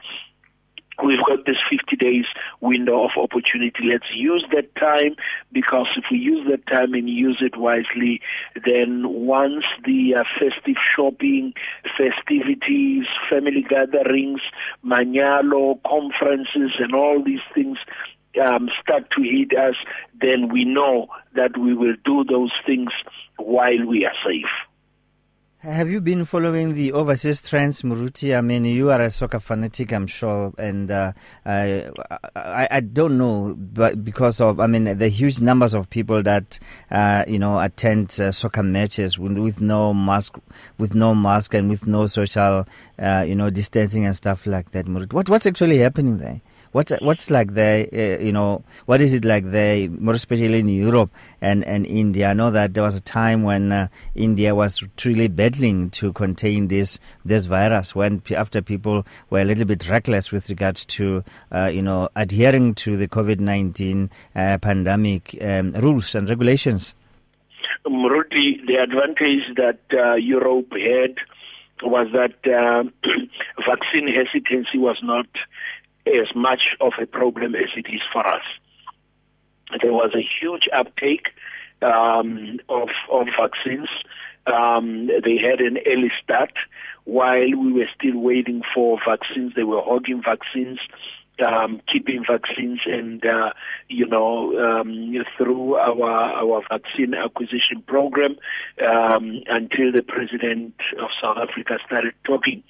We've 1.04 1.24
got 1.28 1.46
this 1.46 1.58
50 1.70 1.96
days 1.96 2.26
window 2.60 3.06
of 3.06 3.12
opportunity. 3.18 3.84
Let's 3.84 4.08
use 4.14 4.46
that 4.52 4.76
time 4.76 5.16
because 5.52 5.88
if 5.96 6.06
we 6.12 6.18
use 6.18 6.48
that 6.50 6.66
time 6.68 6.94
and 6.96 7.08
use 7.08 7.38
it 7.40 7.56
wisely, 7.56 8.22
then 8.66 9.04
once 9.08 9.64
the 9.86 10.16
uh, 10.16 10.24
festive 10.40 10.78
shopping, 10.96 11.54
festivities, 11.98 13.06
family 13.30 13.64
gatherings, 13.68 14.42
manyalo, 14.84 15.80
conferences, 15.84 16.72
and 16.80 16.96
all 16.96 17.24
these 17.24 17.46
things 17.54 17.78
um, 18.44 18.70
start 18.82 19.10
to 19.12 19.22
hit 19.22 19.58
us, 19.58 19.76
then 20.20 20.50
we 20.50 20.66
know 20.66 21.08
that 21.36 21.58
we 21.58 21.74
will 21.74 21.96
do 22.06 22.24
those 22.24 22.52
things 22.66 22.90
while 23.38 23.86
we 23.86 24.06
are 24.06 24.14
safe. 24.26 24.50
Have 25.68 25.90
you 25.90 26.00
been 26.00 26.24
following 26.24 26.76
the 26.76 26.94
overseas 26.94 27.42
trends, 27.42 27.82
Muruti? 27.82 28.38
I 28.38 28.40
mean, 28.40 28.64
you 28.64 28.90
are 28.90 29.02
a 29.02 29.12
soccer 29.12 29.42
fanatic, 29.42 29.92
I'm 29.92 30.08
sure, 30.08 30.54
and 30.58 30.90
uh, 30.90 31.12
I, 31.46 31.90
I, 32.38 32.70
I 32.72 32.80
don't 32.80 33.18
know, 33.18 33.54
but 33.58 34.02
because 34.02 34.40
of 34.40 34.62
I 34.62 34.68
mean 34.68 34.98
the 34.98 35.10
huge 35.10 35.42
numbers 35.42 35.74
of 35.74 35.90
people 35.90 36.24
that 36.24 36.58
uh, 36.90 37.26
you 37.28 37.38
know 37.38 37.60
attend 37.60 38.18
uh, 38.18 38.32
soccer 38.32 38.64
matches 38.64 39.20
with, 39.20 39.38
with, 39.38 39.60
no 39.60 39.94
mask, 39.94 40.38
with 40.78 40.96
no 40.96 41.14
mask, 41.14 41.54
and 41.54 41.70
with 41.70 41.86
no 41.86 42.08
social 42.08 42.66
uh, 42.98 43.26
you 43.28 43.36
know 43.36 43.50
distancing 43.50 44.06
and 44.06 44.16
stuff 44.16 44.48
like 44.48 44.72
that. 44.72 44.86
Muruti, 44.86 45.12
what 45.12 45.28
what's 45.28 45.46
actually 45.46 45.80
happening 45.80 46.20
there? 46.20 46.40
What's 46.72 46.92
what's 47.02 47.30
like 47.30 47.54
there? 47.54 47.88
Uh, 47.92 48.22
you 48.22 48.32
know, 48.32 48.64
what 48.86 49.02
is 49.02 49.14
it 49.14 49.26
like 49.26 49.52
there? 49.52 49.90
More 49.90 50.14
especially 50.14 50.60
in 50.60 50.70
Europe 50.70 51.12
and, 51.42 51.64
and 51.64 51.86
India. 51.86 52.30
I 52.30 52.34
know 52.34 52.52
that 52.52 52.74
there 52.74 52.84
was 52.84 52.96
a 52.96 53.02
time 53.02 53.44
when 53.44 53.72
uh, 53.72 53.88
India 54.16 54.54
was 54.54 54.84
truly 54.98 55.28
battling 55.28 55.90
to 55.92 56.14
contain 56.14 56.68
this 56.68 57.00
this 57.26 57.46
virus. 57.46 57.96
When 57.96 58.22
after 58.36 58.62
people 58.62 59.06
were 59.30 59.40
a 59.40 59.46
little 59.46 59.66
bit 59.66 59.88
reckless 59.90 60.32
with 60.32 60.50
regard 60.50 60.76
to 60.76 61.24
uh, 61.52 61.66
you 61.66 61.82
know 61.82 62.10
adhering 62.16 62.76
to 62.76 62.98
the 62.98 63.08
COVID 63.08 63.40
nineteen 63.40 64.10
uh, 64.36 64.58
pandemic 64.58 65.38
um, 65.42 65.72
rules 65.74 66.16
and 66.16 66.30
regulations. 66.30 66.94
Muruti, 67.86 68.66
the 68.66 68.76
advantage 68.82 69.56
that 69.56 69.80
uh, 69.94 70.16
Europe 70.16 70.72
had 70.74 71.16
was 71.84 72.08
that 72.12 72.36
uh, 72.46 72.84
vaccine 73.68 74.08
hesitancy 74.08 74.78
was 74.78 74.98
not 75.04 75.28
as 76.08 76.36
much 76.36 76.76
of 76.80 76.94
a 77.02 77.06
problem 77.06 77.56
as 77.56 77.70
it 77.76 77.88
is 77.90 78.02
for 78.12 78.26
us. 78.26 78.44
there 79.82 79.94
was 79.94 80.12
a 80.16 80.26
huge 80.40 80.68
uptake 80.74 81.28
um, 81.82 82.60
of 82.70 82.90
of 83.12 83.28
vaccines. 83.40 83.90
Um, 84.46 85.08
they 85.08 85.38
had 85.38 85.60
an 85.60 85.78
early 85.86 86.12
start 86.24 86.54
while 87.04 87.50
we 87.50 87.74
were 87.74 87.90
still 87.96 88.18
waiting 88.20 88.62
for 88.74 88.98
vaccines. 89.06 89.54
They 89.56 89.64
were 89.64 89.82
hogging 89.82 90.22
vaccines 90.24 90.80
um, 91.46 91.82
keeping 91.92 92.24
vaccines 92.28 92.80
and 92.86 93.26
uh, 93.26 93.52
you 93.90 94.08
know 94.08 94.58
um, 94.60 95.14
through 95.38 95.76
our 95.76 96.12
our 96.12 96.64
vaccine 96.70 97.14
acquisition 97.14 97.82
program 97.86 98.38
um, 98.88 99.42
until 99.48 99.92
the 99.92 100.04
president 100.04 100.76
of 101.00 101.10
South 101.22 101.38
Africa 101.38 101.78
started 101.86 102.14
talking 102.24 102.64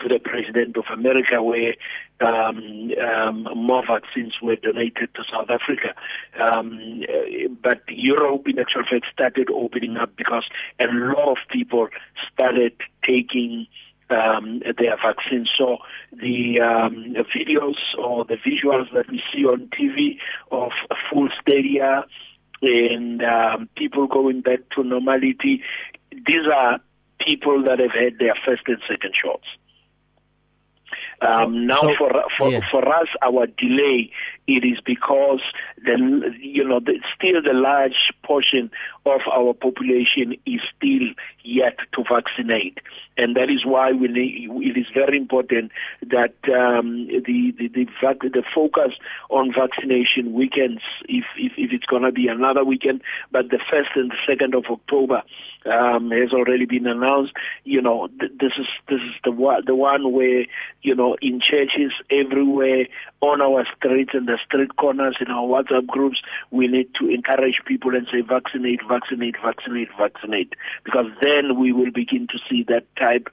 to 0.00 0.08
the 0.08 0.18
president 0.18 0.76
of 0.76 0.84
America, 0.92 1.42
where 1.42 1.74
um, 2.20 2.92
um, 3.00 3.48
more 3.54 3.84
vaccines 3.86 4.34
were 4.42 4.56
donated 4.56 5.14
to 5.14 5.22
South 5.30 5.50
Africa. 5.50 5.94
Um, 6.40 7.02
but 7.62 7.82
Europe, 7.88 8.46
in 8.48 8.58
actual 8.58 8.82
fact, 8.82 9.06
started 9.12 9.48
opening 9.50 9.96
up 9.96 10.16
because 10.16 10.44
a 10.78 10.86
lot 10.86 11.32
of 11.32 11.38
people 11.50 11.88
started 12.32 12.74
taking 13.04 13.66
um, 14.10 14.62
their 14.78 14.96
vaccines. 14.96 15.50
So 15.56 15.78
the, 16.12 16.60
um, 16.60 17.14
videos 17.34 17.76
or 17.98 18.24
the 18.24 18.36
visuals 18.36 18.92
that 18.92 19.10
we 19.10 19.22
see 19.32 19.44
on 19.44 19.68
TV 19.68 20.18
of 20.50 20.72
full 21.10 21.28
stadia 21.40 22.04
and 22.62 23.22
um, 23.24 23.68
people 23.76 24.06
going 24.06 24.40
back 24.40 24.60
to 24.76 24.84
normality, 24.84 25.62
these 26.12 26.46
are 26.54 26.80
people 27.26 27.62
that 27.64 27.78
have 27.78 27.90
had 27.90 28.18
their 28.18 28.34
first 28.44 28.62
and 28.66 28.78
second 28.88 29.14
shots. 29.20 29.46
Um, 31.26 31.66
now, 31.66 31.80
so, 31.80 31.94
for 31.96 32.10
for 32.36 32.50
yeah. 32.50 32.60
for 32.70 32.86
us, 32.88 33.08
our 33.22 33.46
delay 33.46 34.10
it 34.48 34.64
is 34.64 34.80
because 34.84 35.40
the 35.84 36.34
you 36.40 36.64
know 36.64 36.80
the, 36.80 37.00
still 37.14 37.40
the 37.42 37.52
large 37.52 38.12
portion 38.24 38.70
of 39.06 39.20
our 39.32 39.54
population 39.54 40.34
is 40.46 40.60
still 40.76 41.08
yet 41.44 41.78
to 41.94 42.02
vaccinate, 42.10 42.78
and 43.16 43.36
that 43.36 43.50
is 43.50 43.64
why 43.64 43.92
we 43.92 44.08
need, 44.08 44.50
it 44.50 44.76
is 44.76 44.86
very 44.92 45.16
important 45.16 45.70
that 46.02 46.34
um, 46.52 47.06
the 47.06 47.54
the 47.56 47.68
the, 47.68 47.86
the 48.28 48.42
focus 48.52 48.92
on 49.30 49.52
vaccination 49.52 50.32
weekends, 50.32 50.82
if 51.08 51.24
if, 51.36 51.52
if 51.56 51.72
it's 51.72 51.86
going 51.86 52.02
to 52.02 52.12
be 52.12 52.26
another 52.26 52.64
weekend, 52.64 53.00
but 53.30 53.50
the 53.50 53.60
first 53.70 53.90
and 53.94 54.10
the 54.10 54.16
second 54.26 54.54
of 54.56 54.64
October 54.68 55.22
um, 55.66 56.10
has 56.10 56.32
already 56.32 56.66
been 56.66 56.86
announced. 56.86 57.32
You 57.64 57.82
know, 57.82 58.08
th- 58.20 58.32
this 58.40 58.52
is 58.58 58.66
this 58.88 59.00
is 59.00 59.14
the 59.24 59.32
one 59.32 59.62
the 59.66 59.74
one 59.74 60.12
where 60.12 60.44
you 60.82 60.94
know 60.94 61.16
in 61.20 61.40
churches 61.40 61.92
everywhere 62.10 62.86
on 63.20 63.40
our 63.40 63.64
streets 63.76 64.10
and 64.14 64.26
the 64.26 64.38
street 64.44 64.76
corners 64.76 65.16
in 65.20 65.30
our 65.30 65.46
WhatsApp 65.46 65.86
groups, 65.86 66.20
we 66.50 66.66
need 66.66 66.88
to 67.00 67.08
encourage 67.08 67.60
people 67.66 67.94
and 67.94 68.06
say 68.10 68.20
vaccinate, 68.20 68.80
vaccinate, 68.88 69.36
vaccinate, 69.42 69.88
vaccinate, 69.98 70.54
because 70.84 71.06
then 71.20 71.58
we 71.58 71.72
will 71.72 71.90
begin 71.90 72.26
to 72.28 72.38
see 72.48 72.64
that 72.64 72.84
type 72.96 73.28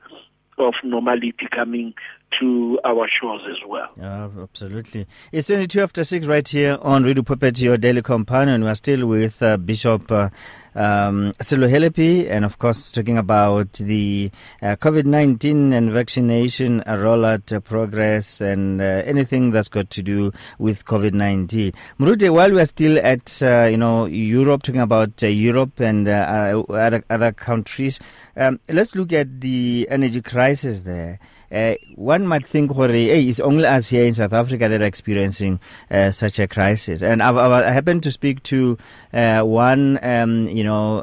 of 0.58 0.74
normality 0.84 1.34
coming 1.52 1.94
to 2.40 2.80
our 2.86 3.08
shores 3.08 3.42
as 3.50 3.58
well. 3.68 3.90
Yeah, 3.98 4.30
absolutely. 4.42 5.08
It's 5.32 5.48
22 5.48 5.82
after 5.82 6.04
6 6.04 6.26
right 6.28 6.48
here 6.48 6.78
on 6.82 7.04
Radio 7.04 7.24
Pulpit, 7.24 7.60
your 7.60 7.78
daily 7.78 8.02
companion. 8.02 8.64
We're 8.64 8.76
still 8.76 9.06
with 9.08 9.42
uh, 9.42 9.58
Bishop 9.58 10.12
uh, 10.12 10.30
um, 10.76 11.34
and, 11.40 12.46
of 12.46 12.60
course, 12.60 12.92
talking 12.92 13.18
about 13.18 13.74
the 13.74 14.32
uh, 14.62 14.76
COVID 14.76 15.06
19 15.06 15.74
and 15.74 15.92
vaccination 15.92 16.82
rollout 16.86 17.52
uh, 17.52 17.60
progress 17.60 18.40
and 18.40 18.80
uh, 18.80 18.84
anything 19.06 19.52
that's 19.52 19.70
got 19.70 19.90
to 19.90 20.04
do 20.04 20.32
with 20.60 20.86
COVID 20.86 21.14
19. 21.14 21.74
Murute, 22.00 22.32
while 22.34 22.52
we're 22.52 22.66
still 22.66 23.00
at, 23.00 23.42
uh, 23.42 23.68
you 23.70 23.78
know, 23.78 24.06
Europe, 24.06 24.64
talking 24.64 24.82
about 24.82 25.22
Europe 25.22 25.80
and 25.80 26.08
other, 26.08 27.04
other 27.10 27.32
countries, 27.32 28.00
um, 28.38 28.60
let's 28.70 28.96
look 28.96 29.12
at 29.12 29.42
the 29.42 29.88
energy 29.90 30.22
crisis 30.22 30.84
there. 30.84 31.20
Uh, 31.52 31.76
one 31.96 32.28
might 32.28 32.48
think, 32.48 32.76
hey, 32.76 33.28
it's 33.28 33.40
only 33.40 33.66
us 33.66 33.90
here 33.90 34.06
in 34.06 34.14
South 34.14 34.34
Africa 34.34 34.70
that 34.70 34.82
are 34.82 34.86
experiencing 34.86 35.60
uh, 35.92 36.12
such 36.12 36.40
a 36.40 36.48
crisis. 36.48 37.02
And 37.02 37.22
I've, 37.24 37.38
I've, 37.38 37.52
i 37.52 37.72
happened 37.72 38.04
to 38.04 38.12
speak 38.12 38.44
to 38.44 38.78
uh, 39.14 39.42
one, 39.42 40.00
um, 40.04 40.48
you 40.48 40.64
know, 40.64 41.02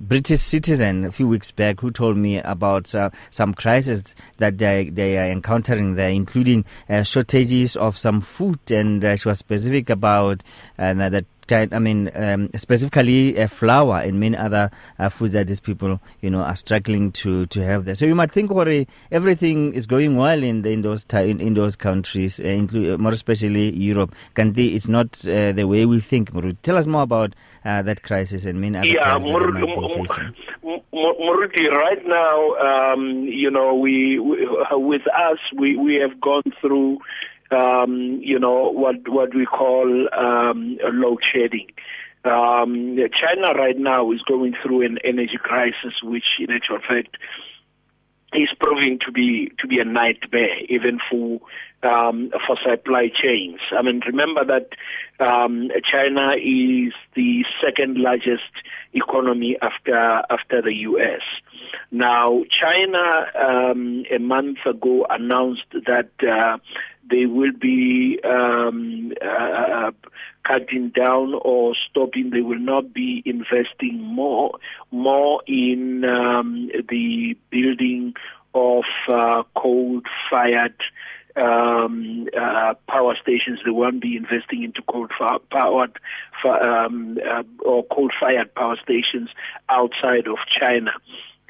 British 0.00 0.40
citizen 0.40 1.04
a 1.04 1.10
few 1.10 1.26
weeks 1.26 1.50
back 1.50 1.80
who 1.80 1.90
told 1.90 2.16
me 2.16 2.38
about 2.38 2.94
uh, 2.94 3.10
some 3.30 3.52
crisis 3.52 4.14
that 4.36 4.58
they, 4.58 4.90
they 4.90 5.18
are 5.18 5.28
encountering 5.28 5.96
there, 5.96 6.10
including 6.10 6.64
uh, 6.88 7.02
shortages 7.02 7.74
of 7.76 7.96
some 7.96 8.20
food. 8.20 8.58
And 8.70 9.04
uh, 9.04 9.16
she 9.16 9.28
was 9.28 9.38
specific 9.38 9.90
about 9.90 10.44
uh, 10.78 10.94
that 10.94 11.24
I 11.52 11.78
mean, 11.78 12.10
um, 12.14 12.50
specifically 12.56 13.38
uh, 13.40 13.48
flour 13.48 14.00
and 14.00 14.20
many 14.20 14.36
other 14.36 14.70
uh, 14.98 15.08
foods 15.08 15.32
that 15.32 15.46
these 15.46 15.60
people, 15.60 16.00
you 16.20 16.30
know, 16.30 16.42
are 16.42 16.56
struggling 16.56 17.12
to, 17.12 17.46
to 17.46 17.64
have 17.64 17.84
there. 17.84 17.94
So 17.94 18.06
you 18.06 18.14
might 18.14 18.32
think, 18.32 18.50
Hori, 18.50 18.86
everything 19.10 19.74
is 19.74 19.86
going 19.86 20.16
well 20.16 20.42
in 20.42 20.62
the, 20.62 20.70
in 20.70 20.82
those 20.82 21.04
in, 21.12 21.40
in 21.40 21.54
those 21.54 21.76
countries, 21.76 22.38
uh, 22.40 22.44
include, 22.44 22.90
uh, 22.90 22.98
more 22.98 23.12
especially 23.12 23.74
Europe. 23.76 24.14
They, 24.34 24.66
it's 24.66 24.88
not 24.88 25.26
uh, 25.26 25.52
the 25.52 25.64
way 25.64 25.86
we 25.86 26.00
think. 26.00 26.30
Tell 26.62 26.76
us 26.76 26.86
more 26.86 27.02
about 27.02 27.34
uh, 27.64 27.82
that 27.82 28.02
crisis 28.02 28.44
and 28.44 28.60
many 28.60 28.78
other 28.78 28.88
yeah, 28.88 29.18
Muruti, 30.92 31.70
right 31.70 32.04
now, 32.06 32.54
um, 32.56 33.24
you 33.24 33.50
know, 33.50 33.74
we, 33.74 34.18
we 34.18 34.48
with 34.72 35.06
us, 35.08 35.38
we, 35.56 35.76
we 35.76 35.94
have 35.96 36.20
gone 36.20 36.42
through 36.60 36.98
um, 37.50 38.20
you 38.22 38.38
know, 38.38 38.70
what 38.70 39.08
what 39.08 39.34
we 39.34 39.46
call 39.46 40.08
um, 40.12 40.78
load 40.82 41.22
shedding. 41.22 41.68
Um, 42.24 42.98
China 43.14 43.54
right 43.54 43.78
now 43.78 44.10
is 44.12 44.20
going 44.22 44.54
through 44.62 44.84
an 44.84 44.98
energy 45.04 45.38
crisis, 45.40 45.94
which 46.02 46.24
in 46.38 46.50
actual 46.50 46.78
fact 46.80 47.16
is 48.34 48.48
proving 48.60 48.98
to 49.06 49.12
be 49.12 49.50
to 49.58 49.66
be 49.66 49.78
a 49.78 49.84
nightmare, 49.84 50.58
even 50.68 50.98
for 51.10 51.40
um, 51.82 52.30
for 52.46 52.56
supply 52.62 53.10
chains. 53.14 53.60
I 53.72 53.82
mean, 53.82 54.02
remember 54.06 54.44
that 54.44 54.70
um, 55.24 55.70
China 55.90 56.32
is 56.36 56.92
the 57.14 57.44
second 57.64 57.96
largest 57.96 58.52
economy 58.92 59.56
after 59.62 60.22
after 60.28 60.60
the 60.60 60.74
U.S. 60.74 61.22
Now, 61.90 62.42
China 62.50 63.26
um, 63.34 64.04
a 64.10 64.18
month 64.18 64.58
ago 64.66 65.06
announced 65.08 65.66
that 65.86 66.10
uh, 66.22 66.58
they 67.10 67.26
will 67.26 67.52
be 67.52 68.20
um, 68.24 69.12
uh, 69.22 69.90
cutting 70.44 70.90
down 70.90 71.34
or 71.42 71.74
stopping. 71.88 72.30
They 72.30 72.40
will 72.40 72.58
not 72.58 72.92
be 72.92 73.22
investing 73.24 74.02
more 74.02 74.52
more 74.90 75.42
in 75.46 76.04
um, 76.04 76.70
the 76.88 77.36
building 77.50 78.14
of 78.54 78.84
uh, 79.08 79.42
coal-fired 79.56 80.74
um, 81.36 82.26
uh, 82.38 82.74
power 82.88 83.14
stations. 83.20 83.60
They 83.64 83.70
won't 83.70 84.00
be 84.00 84.16
investing 84.16 84.64
into 84.64 84.82
coal-powered 84.82 85.98
um, 86.44 87.18
uh, 87.24 87.42
or 87.60 87.84
coal-fired 87.84 88.54
power 88.54 88.76
stations 88.82 89.30
outside 89.68 90.26
of 90.26 90.38
China 90.50 90.92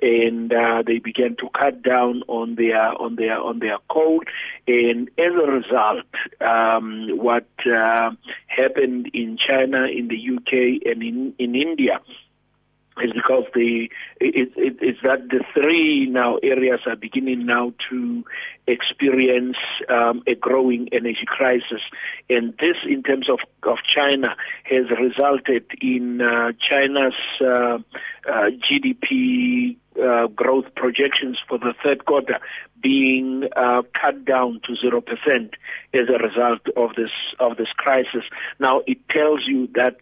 and 0.01 0.53
uh, 0.53 0.83
they 0.87 0.99
began 0.99 1.37
to 1.37 1.49
cut 1.59 1.83
down 1.83 2.23
on 2.29 2.55
their 2.55 3.01
on 3.01 3.17
their 3.17 3.39
on 3.39 3.59
their 3.59 3.79
coal. 3.91 4.21
And 4.67 5.09
as 5.19 5.33
a 5.33 5.51
result, 5.51 6.07
um, 6.41 7.09
what 7.19 7.49
uh, 7.67 8.11
happened 8.47 9.11
in 9.13 9.37
China, 9.39 9.87
in 9.87 10.09
the 10.09 10.37
UK, 10.37 10.87
and 10.91 11.03
in 11.03 11.35
in 11.39 11.55
India 11.55 12.01
is 13.03 13.13
because 13.13 13.45
the 13.55 13.91
it, 14.21 14.53
it, 14.57 14.77
it's 14.81 15.01
that 15.03 15.29
the 15.29 15.45
three 15.55 16.07
now 16.07 16.37
areas 16.43 16.81
are 16.87 16.97
beginning 16.97 17.47
now 17.47 17.73
to 17.91 18.25
experience 18.67 19.57
um, 19.89 20.23
a 20.27 20.35
growing 20.35 20.89
energy 20.93 21.25
crisis, 21.27 21.81
and 22.29 22.55
this, 22.59 22.77
in 22.89 23.03
terms 23.03 23.29
of 23.29 23.41
of 23.63 23.79
China, 23.87 24.37
has 24.65 24.87
resulted 24.91 25.65
in 25.81 26.21
uh, 26.21 26.53
China's 26.61 27.15
uh, 27.41 27.79
uh, 28.29 28.51
GDP 28.71 29.77
uh, 30.03 30.29
growth 30.29 30.67
projections 30.77 31.39
for 31.49 31.59
the 31.59 31.75
third 31.83 32.05
quarter 32.05 32.39
being 32.81 33.49
uh, 33.57 33.83
cut 34.01 34.25
down 34.25 34.61
to 34.67 34.77
zero 34.77 35.01
percent 35.01 35.55
as 35.93 36.09
a 36.09 36.23
result 36.23 36.61
of 36.77 36.95
this 36.95 37.11
of 37.41 37.57
this 37.57 37.69
crisis. 37.77 38.25
Now 38.61 38.83
it 38.87 38.99
tells 39.09 39.41
you 39.47 39.69
that 39.75 39.97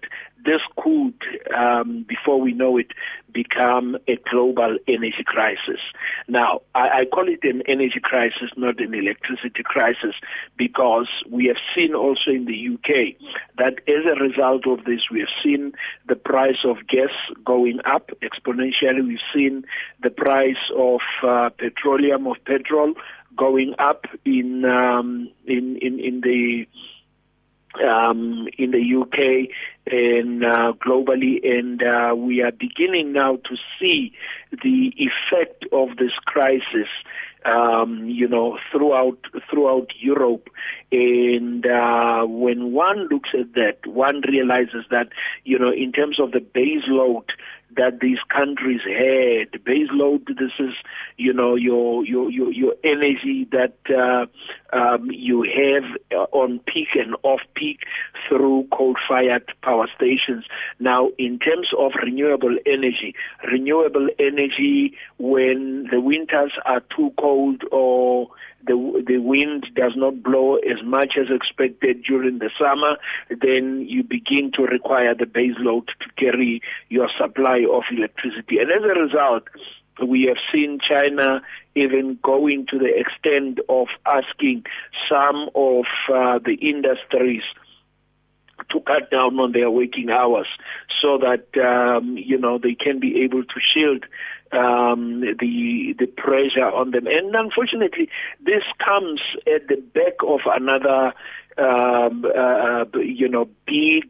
this 0.46 0.62
could, 0.76 1.14
um, 1.54 2.04
before 2.08 2.40
we 2.40 2.52
know 2.52 2.78
it, 2.78 2.92
become 3.32 3.98
a 4.08 4.16
global 4.30 4.78
energy 4.88 5.24
crisis. 5.24 5.80
Now, 6.28 6.62
I, 6.74 7.00
I, 7.00 7.04
call 7.04 7.28
it 7.28 7.40
an 7.42 7.62
energy 7.68 8.00
crisis, 8.02 8.50
not 8.56 8.80
an 8.80 8.94
electricity 8.94 9.62
crisis, 9.62 10.14
because 10.56 11.08
we 11.28 11.46
have 11.46 11.58
seen 11.76 11.94
also 11.94 12.30
in 12.30 12.46
the 12.46 12.68
UK 12.74 13.20
that 13.58 13.74
as 13.86 14.06
a 14.06 14.18
result 14.18 14.66
of 14.66 14.84
this, 14.84 15.10
we 15.10 15.20
have 15.20 15.28
seen 15.42 15.72
the 16.08 16.16
price 16.16 16.64
of 16.64 16.86
gas 16.88 17.10
going 17.44 17.80
up 17.84 18.10
exponentially. 18.22 19.06
We've 19.06 19.18
seen 19.34 19.64
the 20.02 20.10
price 20.10 20.70
of 20.74 21.00
uh, 21.22 21.50
petroleum, 21.50 22.26
of 22.26 22.36
petrol, 22.46 22.94
going 23.36 23.74
up 23.78 24.06
in 24.24 24.64
um, 24.64 25.30
in, 25.46 25.76
in 25.76 26.00
in 26.00 26.20
the 26.22 26.66
um, 27.82 28.48
in 28.58 28.70
the 28.70 28.96
UK 29.00 29.50
and 29.90 30.44
uh, 30.44 30.72
globally, 30.84 31.44
and 31.44 31.82
uh, 31.82 32.14
we 32.14 32.42
are 32.42 32.52
beginning 32.52 33.12
now 33.12 33.36
to 33.36 33.56
see 33.78 34.12
the 34.50 34.92
effect 34.96 35.64
of 35.72 35.96
this 35.96 36.12
crisis. 36.24 36.88
Um, 37.44 38.06
you 38.06 38.26
know, 38.26 38.58
throughout 38.72 39.18
throughout 39.48 39.90
Europe, 40.00 40.48
and 40.90 41.64
uh, 41.64 42.24
when 42.24 42.72
one 42.72 43.06
looks 43.08 43.28
at 43.38 43.54
that, 43.54 43.86
one 43.86 44.20
realizes 44.28 44.84
that 44.90 45.10
you 45.44 45.56
know, 45.56 45.70
in 45.70 45.92
terms 45.92 46.18
of 46.18 46.32
the 46.32 46.40
base 46.40 46.82
load 46.88 47.30
that 47.76 48.00
these 48.00 48.18
countries 48.28 48.80
had. 48.84 49.62
Base 49.64 49.88
load, 49.92 50.26
this 50.26 50.52
is, 50.58 50.74
you 51.16 51.32
know, 51.32 51.54
your 51.54 52.04
your 52.04 52.30
your, 52.30 52.52
your 52.52 52.74
energy 52.84 53.46
that 53.52 53.76
uh, 53.90 54.26
um, 54.72 55.10
you 55.10 55.42
have 55.42 56.26
on 56.32 56.60
peak 56.66 56.88
and 56.94 57.14
off 57.22 57.40
peak 57.54 57.80
through 58.28 58.66
coal-fired 58.72 59.52
power 59.62 59.86
stations. 59.94 60.44
Now, 60.78 61.10
in 61.18 61.38
terms 61.38 61.68
of 61.78 61.92
renewable 62.02 62.56
energy, 62.66 63.14
renewable 63.44 64.08
energy 64.18 64.94
when 65.18 65.88
the 65.90 66.00
winters 66.00 66.52
are 66.64 66.82
too 66.94 67.12
cold 67.18 67.62
or 67.70 68.28
the 68.66 69.04
the 69.06 69.18
wind 69.18 69.66
does 69.74 69.92
not 69.96 70.22
blow 70.22 70.56
as 70.56 70.82
much 70.84 71.14
as 71.18 71.26
expected 71.30 72.02
during 72.02 72.38
the 72.38 72.50
summer, 72.58 72.96
then 73.30 73.86
you 73.88 74.02
begin 74.02 74.50
to 74.52 74.62
require 74.62 75.14
the 75.14 75.26
base 75.26 75.54
load 75.58 75.86
to 76.00 76.08
carry 76.18 76.60
your 76.88 77.08
supply 77.18 77.64
of 77.70 77.84
electricity. 77.96 78.58
And 78.58 78.70
as 78.70 78.82
a 78.82 79.00
result, 79.00 79.44
we 80.04 80.24
have 80.24 80.36
seen 80.52 80.78
China 80.78 81.42
even 81.74 82.18
going 82.22 82.66
to 82.66 82.78
the 82.78 82.98
extent 82.98 83.60
of 83.68 83.88
asking 84.06 84.64
some 85.08 85.48
of 85.54 85.84
uh, 86.12 86.38
the 86.44 86.54
industries 86.60 87.42
to 88.70 88.80
cut 88.80 89.10
down 89.10 89.38
on 89.38 89.52
their 89.52 89.70
working 89.70 90.10
hours 90.10 90.46
so 91.00 91.18
that 91.18 91.46
um, 91.62 92.16
you 92.16 92.38
know 92.38 92.58
they 92.58 92.74
can 92.74 92.98
be 92.98 93.22
able 93.22 93.44
to 93.44 93.60
shield 93.60 94.04
um, 94.52 95.20
the 95.20 95.94
the 95.98 96.06
pressure 96.06 96.68
on 96.68 96.90
them. 96.90 97.06
And 97.06 97.34
unfortunately, 97.34 98.08
this 98.44 98.62
comes 98.84 99.20
at 99.46 99.68
the 99.68 99.76
back 99.76 100.14
of 100.26 100.40
another 100.46 101.12
um, 101.58 102.24
uh, 102.24 102.84
you 102.98 103.28
know 103.28 103.48
big 103.66 104.08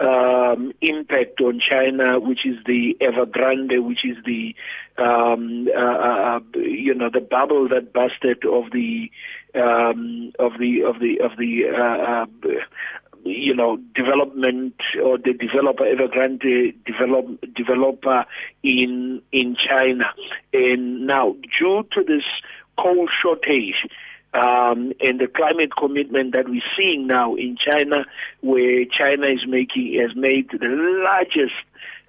um, 0.00 0.72
impact 0.80 1.40
on 1.40 1.60
China, 1.60 2.18
which 2.18 2.46
is 2.46 2.56
the 2.66 2.96
Evergrande, 3.00 3.82
which 3.82 4.04
is 4.04 4.16
the 4.24 4.54
um, 4.96 5.68
uh, 5.76 5.80
uh, 5.80 6.40
you 6.54 6.94
know 6.94 7.10
the 7.12 7.20
bubble 7.20 7.68
that 7.68 7.92
busted 7.92 8.44
of 8.44 8.70
the 8.72 9.10
um, 9.54 10.32
of 10.38 10.52
the 10.58 10.82
of 10.82 11.00
the 11.00 11.20
of 11.20 11.36
the 11.38 11.68
uh, 11.68 12.22
uh 12.22 12.60
you 13.24 13.54
know, 13.54 13.76
development 13.94 14.74
or 15.02 15.18
the 15.18 15.32
developer 15.32 15.84
Evergrande 15.84 16.74
develop, 16.84 17.26
developer 17.54 18.24
in 18.62 19.22
in 19.32 19.56
China. 19.56 20.14
And 20.52 21.06
now, 21.06 21.34
due 21.58 21.86
to 21.92 22.04
this 22.04 22.22
coal 22.78 23.08
shortage 23.20 23.86
um, 24.34 24.92
and 25.00 25.20
the 25.20 25.26
climate 25.26 25.74
commitment 25.76 26.32
that 26.34 26.48
we're 26.48 26.62
seeing 26.78 27.06
now 27.06 27.34
in 27.34 27.56
China, 27.56 28.04
where 28.40 28.84
China 28.84 29.26
is 29.26 29.46
making 29.46 29.98
has 30.00 30.14
made 30.14 30.50
the 30.50 30.68
largest 30.68 31.54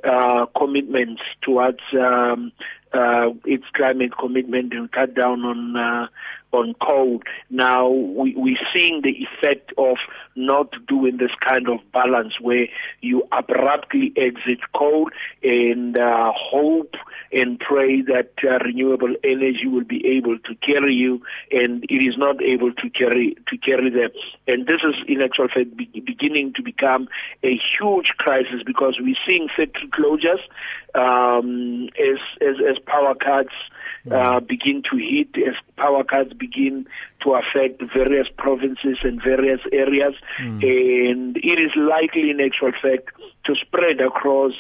uh, 0.04 0.46
commitments 0.58 1.22
towards 1.42 1.80
um, 1.94 2.52
uh, 2.94 3.30
its 3.46 3.66
climate 3.74 4.18
commitment. 4.18 4.74
And 4.74 4.92
cut 4.92 5.16
down 5.16 5.44
on 5.44 5.76
uh, 5.76 6.08
on 6.52 6.74
coal. 6.82 7.22
Now 7.50 7.90
we, 7.90 8.34
we're 8.36 8.58
seeing 8.74 9.02
the 9.02 9.16
effect 9.26 9.72
of 9.78 9.98
not 10.36 10.74
doing 10.88 11.18
this 11.18 11.32
kind 11.42 11.68
of 11.70 11.80
balance 11.92 12.40
where 12.40 12.68
you 13.02 13.24
abruptly 13.32 14.14
exit 14.16 14.60
coal 14.74 15.10
and 15.44 15.98
uh, 15.98 16.32
hope 16.36 16.96
and 17.32 17.60
pray 17.60 18.02
that 18.02 18.32
uh, 18.44 18.58
renewable 18.64 19.14
energy 19.24 19.68
will 19.68 19.84
be 19.84 20.06
able 20.08 20.40
to 20.40 20.56
carry 20.56 20.94
you 20.94 21.22
and 21.52 21.84
it 21.90 22.04
is 22.04 22.18
not 22.18 22.42
able 22.42 22.74
to 22.74 22.90
carry 22.90 23.36
to 23.48 23.58
carry 23.58 23.90
them 23.90 24.10
and 24.48 24.66
this 24.66 24.82
is 24.84 24.96
in 25.08 25.22
actual 25.22 25.48
fact 25.48 25.76
be, 25.76 25.86
beginning 26.06 26.54
to 26.54 26.64
become 26.64 27.08
a 27.44 27.60
huge 27.78 28.14
crisis 28.18 28.62
because 28.66 28.98
we're 29.00 29.16
seeing 29.28 29.48
factory 29.56 29.90
closures 29.90 30.42
um, 30.96 31.90
as, 32.00 32.20
as 32.42 32.56
as 32.68 32.80
power 32.86 33.14
cuts 33.14 33.54
uh, 34.12 34.40
begin 34.40 34.82
to 34.90 34.98
hit 34.98 35.28
as 35.38 35.56
power 35.76 36.04
cuts 36.04 36.34
begin 36.40 36.88
to 37.22 37.34
affect 37.34 37.82
various 37.94 38.28
provinces 38.38 38.98
and 39.04 39.22
various 39.22 39.60
areas. 39.72 40.16
Mm. 40.42 40.64
And 41.12 41.38
it 41.38 41.60
is 41.60 41.72
likely, 41.76 42.30
in 42.30 42.40
actual 42.42 42.72
fact, 42.82 43.10
to 43.46 43.56
spread 43.56 44.00
across 44.02 44.54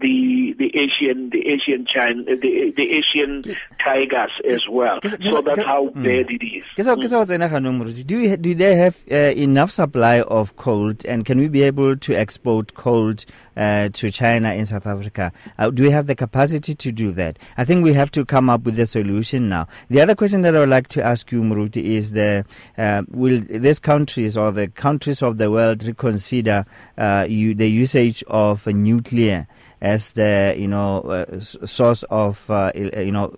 the 0.00 0.54
the 0.58 0.74
Asian 0.76 1.30
the 1.30 1.46
Asian 1.48 1.86
China 1.86 2.24
the 2.24 2.72
the 2.76 2.92
Asian 2.92 3.42
tigers 3.78 4.30
as 4.48 4.62
well. 4.68 4.98
So 5.02 5.42
that's 5.42 5.62
how 5.62 5.88
mm. 5.88 6.02
bad 6.02 6.30
it 6.30 6.44
is. 6.44 6.64
Mm. 6.76 8.06
Do 8.06 8.18
you, 8.18 8.36
do 8.36 8.54
they 8.54 8.74
have 8.76 8.98
uh, 9.10 9.14
enough 9.36 9.70
supply 9.70 10.22
of 10.22 10.56
coal, 10.56 10.94
and 11.06 11.24
can 11.24 11.38
we 11.38 11.48
be 11.48 11.62
able 11.62 11.96
to 11.96 12.14
export 12.14 12.74
coal 12.74 13.14
uh, 13.56 13.90
to 13.90 14.10
China 14.10 14.54
in 14.54 14.66
South 14.66 14.86
Africa? 14.86 15.32
Uh, 15.58 15.70
do 15.70 15.82
we 15.82 15.90
have 15.90 16.06
the 16.06 16.14
capacity 16.14 16.74
to 16.74 16.90
do 16.90 17.12
that? 17.12 17.38
I 17.56 17.64
think 17.64 17.84
we 17.84 17.92
have 17.92 18.10
to 18.12 18.24
come 18.24 18.48
up 18.48 18.62
with 18.64 18.78
a 18.80 18.86
solution 18.86 19.48
now. 19.48 19.68
The 19.90 20.00
other 20.00 20.14
question 20.14 20.42
that 20.42 20.56
I 20.56 20.60
would 20.60 20.68
like 20.68 20.88
to 20.88 21.02
ask 21.02 21.30
you, 21.30 21.42
Moruti, 21.42 21.84
is 21.84 22.01
the 22.10 22.44
uh, 22.76 23.02
will 23.08 23.40
these 23.48 23.80
countries 23.80 24.36
or 24.36 24.50
the 24.50 24.68
countries 24.68 25.22
of 25.22 25.38
the 25.38 25.50
world 25.50 25.84
reconsider 25.84 26.66
uh, 26.98 27.24
you, 27.28 27.54
the 27.54 27.70
usage 27.70 28.22
of 28.26 28.66
nuclear? 28.66 29.46
as 29.82 30.12
the 30.12 30.54
you 30.56 30.68
know 30.68 31.00
uh, 31.00 31.40
source 31.40 32.04
of 32.04 32.48
uh, 32.48 32.70
you 32.74 33.10
know 33.10 33.34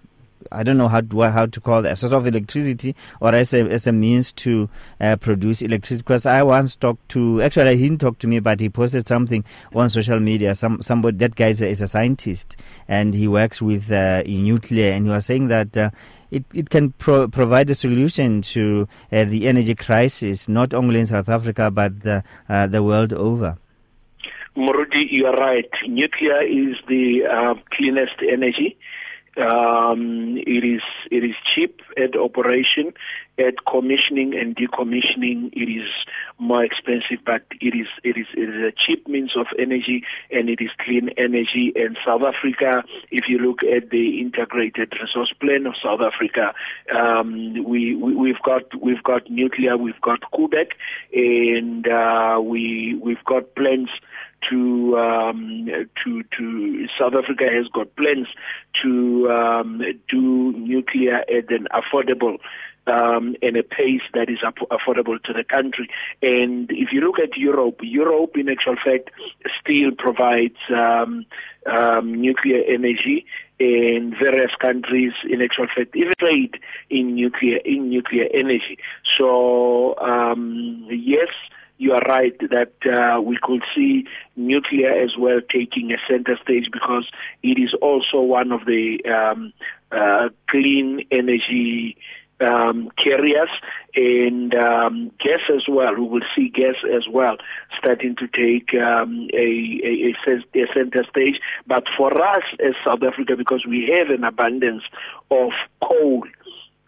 I 0.54 0.62
don't 0.62 0.78
know 0.78 0.88
how 0.88 1.00
to, 1.00 1.20
how 1.22 1.46
to 1.46 1.60
call 1.60 1.82
that 1.82 1.92
a 1.92 1.96
source 1.96 2.12
of 2.12 2.26
electricity 2.26 2.94
or 3.20 3.34
as 3.34 3.52
a 3.52 3.60
as 3.62 3.86
a 3.86 3.92
means 3.92 4.32
to 4.32 4.68
uh, 5.00 5.16
produce 5.16 5.62
electricity. 5.62 6.02
Because 6.02 6.26
I 6.26 6.42
once 6.42 6.76
talked 6.76 7.08
to 7.10 7.42
actually 7.42 7.76
he 7.76 7.88
didn't 7.88 8.00
talk 8.00 8.18
to 8.20 8.26
me, 8.26 8.38
but 8.38 8.60
he 8.60 8.68
posted 8.68 9.08
something 9.08 9.44
on 9.74 9.90
social 9.90 10.20
media. 10.20 10.54
Some 10.54 10.80
somebody 10.82 11.16
that 11.18 11.34
guy 11.34 11.48
is 11.48 11.60
a, 11.60 11.68
is 11.68 11.80
a 11.80 11.88
scientist 11.88 12.56
and 12.88 13.14
he 13.14 13.28
works 13.28 13.60
with 13.60 13.90
uh, 13.90 14.22
nuclear, 14.22 14.92
and 14.92 15.06
he 15.06 15.10
was 15.10 15.26
saying 15.26 15.48
that. 15.48 15.76
Uh, 15.76 15.90
it, 16.30 16.44
it 16.52 16.68
can 16.68 16.90
pro- 16.92 17.28
provide 17.28 17.70
a 17.70 17.76
solution 17.76 18.42
to 18.42 18.88
uh, 19.12 19.22
the 19.22 19.46
energy 19.46 19.76
crisis, 19.76 20.48
not 20.48 20.74
only 20.74 20.98
in 20.98 21.06
South 21.06 21.28
Africa 21.28 21.70
but 21.70 22.00
the, 22.00 22.24
uh, 22.48 22.66
the 22.66 22.82
world 22.82 23.12
over. 23.12 23.56
Moruti, 24.56 25.10
you 25.10 25.26
are 25.26 25.36
right. 25.36 25.68
Nuclear 25.86 26.42
is 26.42 26.76
the 26.88 27.22
uh, 27.24 27.54
cleanest 27.72 28.14
energy. 28.20 28.76
Um, 29.36 30.36
it 30.36 30.64
is 30.64 30.82
it 31.10 31.24
is 31.24 31.34
cheap 31.54 31.82
at 31.96 32.16
operation. 32.16 32.94
At 33.36 33.64
commissioning 33.68 34.38
and 34.38 34.54
decommissioning, 34.54 35.52
it 35.52 35.68
is 35.68 35.88
more 36.38 36.64
expensive, 36.64 37.18
but 37.26 37.42
it 37.60 37.74
is 37.74 37.88
it 38.04 38.16
is 38.16 38.26
it 38.34 38.48
is 38.48 38.62
a 38.62 38.72
cheap 38.72 39.08
means 39.08 39.36
of 39.36 39.46
energy 39.58 40.04
and 40.30 40.48
it 40.48 40.60
is 40.60 40.70
clean 40.78 41.10
energy. 41.16 41.72
And 41.74 41.98
South 42.06 42.22
Africa, 42.22 42.84
if 43.10 43.28
you 43.28 43.38
look 43.38 43.64
at 43.64 43.90
the 43.90 44.20
integrated 44.20 44.92
resource 45.00 45.32
plan 45.40 45.66
of 45.66 45.74
South 45.82 46.00
Africa, 46.00 46.54
um, 46.94 47.64
we, 47.64 47.96
we 47.96 48.28
have 48.32 48.42
got 48.42 48.80
we've 48.80 49.02
got 49.02 49.28
nuclear, 49.28 49.76
we've 49.76 50.00
got 50.00 50.20
Koeberg, 50.32 50.70
and 51.12 51.88
uh, 51.88 52.40
we 52.40 52.94
we've 53.02 53.24
got 53.24 53.56
plans 53.56 53.90
to 54.50 54.98
um, 54.98 55.66
to 56.04 56.22
to 56.36 56.86
South 56.98 57.14
Africa 57.14 57.44
has 57.44 57.66
got 57.68 57.94
plans 57.96 58.28
to 58.82 59.30
um, 59.30 59.82
do 60.08 60.52
nuclear 60.52 61.18
at 61.18 61.50
an 61.50 61.66
affordable 61.72 62.38
um, 62.86 63.34
and 63.42 63.56
a 63.56 63.62
pace 63.62 64.02
that 64.12 64.28
is 64.28 64.38
affordable 64.70 65.22
to 65.22 65.32
the 65.32 65.44
country. 65.44 65.88
And 66.22 66.70
if 66.70 66.92
you 66.92 67.00
look 67.00 67.18
at 67.18 67.36
Europe, 67.36 67.80
Europe, 67.82 68.36
in 68.36 68.48
actual 68.48 68.76
fact, 68.76 69.10
still 69.60 69.92
provides 69.96 70.58
um, 70.70 71.24
um, 71.66 72.14
nuclear 72.14 72.62
energy, 72.68 73.24
in 73.58 74.14
various 74.20 74.50
countries, 74.60 75.12
in 75.30 75.40
actual 75.40 75.66
fact, 75.74 75.94
even 75.94 76.12
trade 76.18 76.58
in 76.90 77.14
nuclear 77.14 77.58
in 77.58 77.88
nuclear 77.88 78.28
energy. 78.34 78.78
So 79.16 79.96
um, 79.98 80.86
yes 80.90 81.28
you 81.94 82.00
are 82.00 82.08
right 82.08 82.38
that 82.50 82.72
uh, 82.86 83.20
we 83.20 83.38
could 83.42 83.62
see 83.74 84.04
nuclear 84.36 84.90
as 84.90 85.16
well 85.18 85.40
taking 85.52 85.92
a 85.92 85.96
center 86.08 86.38
stage 86.42 86.68
because 86.72 87.08
it 87.42 87.58
is 87.58 87.74
also 87.80 88.20
one 88.20 88.52
of 88.52 88.64
the 88.66 88.98
um, 89.04 89.52
uh, 89.92 90.28
clean 90.48 91.06
energy 91.10 91.96
um, 92.40 92.90
carriers 92.98 93.48
and 93.94 94.54
um, 94.54 95.12
gas 95.20 95.40
as 95.54 95.62
well. 95.68 95.94
We 95.94 96.08
will 96.08 96.26
see 96.34 96.48
gas 96.48 96.74
as 96.92 97.06
well 97.08 97.36
starting 97.78 98.16
to 98.16 98.26
take 98.26 98.74
um, 98.74 99.28
a, 99.32 99.80
a, 99.84 100.14
a, 100.26 100.66
center 100.74 101.04
stage. 101.08 101.36
But 101.66 101.84
for 101.96 102.12
us 102.12 102.42
as 102.64 102.74
South 102.84 103.02
Africa, 103.02 103.36
because 103.36 103.64
we 103.66 103.88
have 103.96 104.10
an 104.10 104.24
abundance 104.24 104.82
of 105.30 105.50
coal 105.80 106.24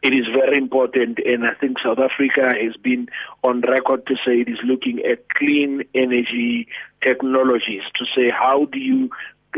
it 0.07 0.15
is 0.15 0.27
very 0.33 0.57
important, 0.57 1.19
and 1.19 1.45
I 1.45 1.55
think 1.55 1.79
South 1.85 1.99
Africa 1.99 2.55
has 2.55 2.77
been 2.81 3.09
on 3.43 3.61
record 3.63 4.07
to 4.07 4.15
say 4.25 4.41
it 4.41 4.49
is 4.49 4.59
looking 4.65 5.01
at 5.01 5.29
clean 5.31 5.83
energy 5.95 6.69
technologies 7.01 7.83
to 7.97 8.05
say 8.17 8.31
how 8.31 8.67
do 8.67 8.79
you 8.79 9.11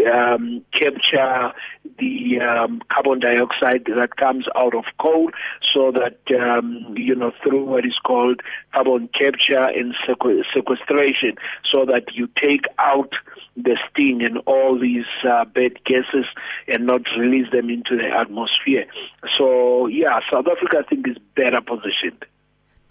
um, 0.06 0.64
capture 0.72 1.52
the 1.98 2.40
um, 2.40 2.80
carbon 2.92 3.20
dioxide 3.20 3.84
that 3.96 4.16
comes 4.16 4.46
out 4.56 4.74
of 4.74 4.84
coal 5.00 5.30
so 5.74 5.92
that, 5.92 6.18
um, 6.38 6.94
you 6.96 7.14
know, 7.14 7.32
through 7.42 7.64
what 7.64 7.84
is 7.84 7.98
called 8.04 8.40
carbon 8.72 9.08
capture 9.08 9.64
and 9.64 9.94
sequestration 10.06 11.36
so 11.70 11.84
that 11.84 12.14
you 12.14 12.28
take 12.40 12.66
out 12.78 13.12
the 13.56 13.76
sting 13.90 14.22
and 14.22 14.38
all 14.46 14.78
these 14.78 15.06
uh, 15.28 15.44
bad 15.44 15.72
gases 15.84 16.26
and 16.68 16.86
not 16.86 17.02
release 17.18 17.50
them 17.50 17.70
into 17.70 17.96
the 17.96 18.08
atmosphere. 18.08 18.86
So, 19.36 19.86
yeah, 19.86 20.20
South 20.30 20.46
Africa, 20.46 20.78
I 20.84 20.88
think, 20.88 21.08
is 21.08 21.16
better 21.34 21.60
positioned. 21.60 22.24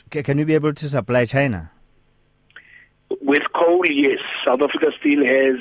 Can 0.10 0.38
you 0.38 0.46
be 0.46 0.56
able 0.56 0.74
to 0.74 0.90
supply 0.90 1.26
China? 1.26 1.72
With 3.22 3.44
coal, 3.56 3.86
yes. 3.86 4.20
South 4.46 4.62
Africa 4.62 4.88
still 5.00 5.26
has 5.26 5.60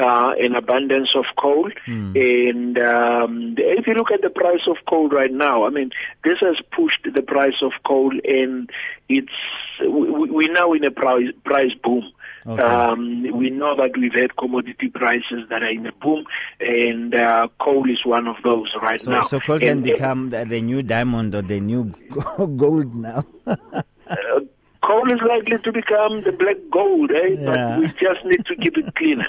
uh, 0.00 0.32
an 0.38 0.54
abundance 0.54 1.10
of 1.14 1.24
coal. 1.38 1.70
Mm. 1.86 2.16
And 2.50 2.78
um, 2.78 3.54
if 3.58 3.86
you 3.86 3.94
look 3.94 4.10
at 4.10 4.22
the 4.22 4.30
price 4.30 4.62
of 4.66 4.76
coal 4.88 5.08
right 5.08 5.32
now, 5.32 5.66
I 5.66 5.70
mean, 5.70 5.90
this 6.24 6.38
has 6.40 6.56
pushed 6.72 7.06
the 7.14 7.22
price 7.22 7.60
of 7.62 7.72
coal, 7.86 8.12
and 8.24 8.70
it's 9.08 9.28
we, 9.80 10.48
are 10.48 10.52
now 10.52 10.72
in 10.72 10.84
a 10.84 10.90
price 10.90 11.28
price 11.44 11.72
boom. 11.82 12.10
Okay. 12.46 12.62
Um, 12.62 13.26
we 13.34 13.50
know 13.50 13.76
that 13.76 13.98
we've 13.98 14.14
had 14.14 14.34
commodity 14.36 14.88
prices 14.88 15.46
that 15.50 15.62
are 15.62 15.70
in 15.70 15.86
a 15.86 15.92
boom, 15.92 16.24
and 16.58 17.14
uh, 17.14 17.48
coal 17.60 17.88
is 17.90 18.04
one 18.04 18.26
of 18.26 18.36
those 18.42 18.72
right 18.80 19.00
so, 19.00 19.10
now. 19.10 19.22
So 19.22 19.40
coal 19.40 19.58
can 19.58 19.82
become 19.82 20.30
the, 20.30 20.46
the, 20.46 20.62
new 20.62 20.82
diamond 20.82 21.34
or 21.34 21.42
the 21.42 21.60
new 21.60 21.92
gold 22.56 22.94
now. 22.94 23.24
uh, 23.46 23.56
is 25.10 25.20
likely 25.26 25.58
to 25.58 25.72
become 25.72 26.22
the 26.22 26.32
black 26.32 26.56
gold, 26.70 27.10
eh? 27.10 27.36
Yeah. 27.38 27.44
But 27.44 27.78
we 27.80 27.86
just 27.88 28.24
need 28.24 28.46
to 28.46 28.56
keep 28.56 28.78
it 28.78 28.94
cleaner. 28.94 29.26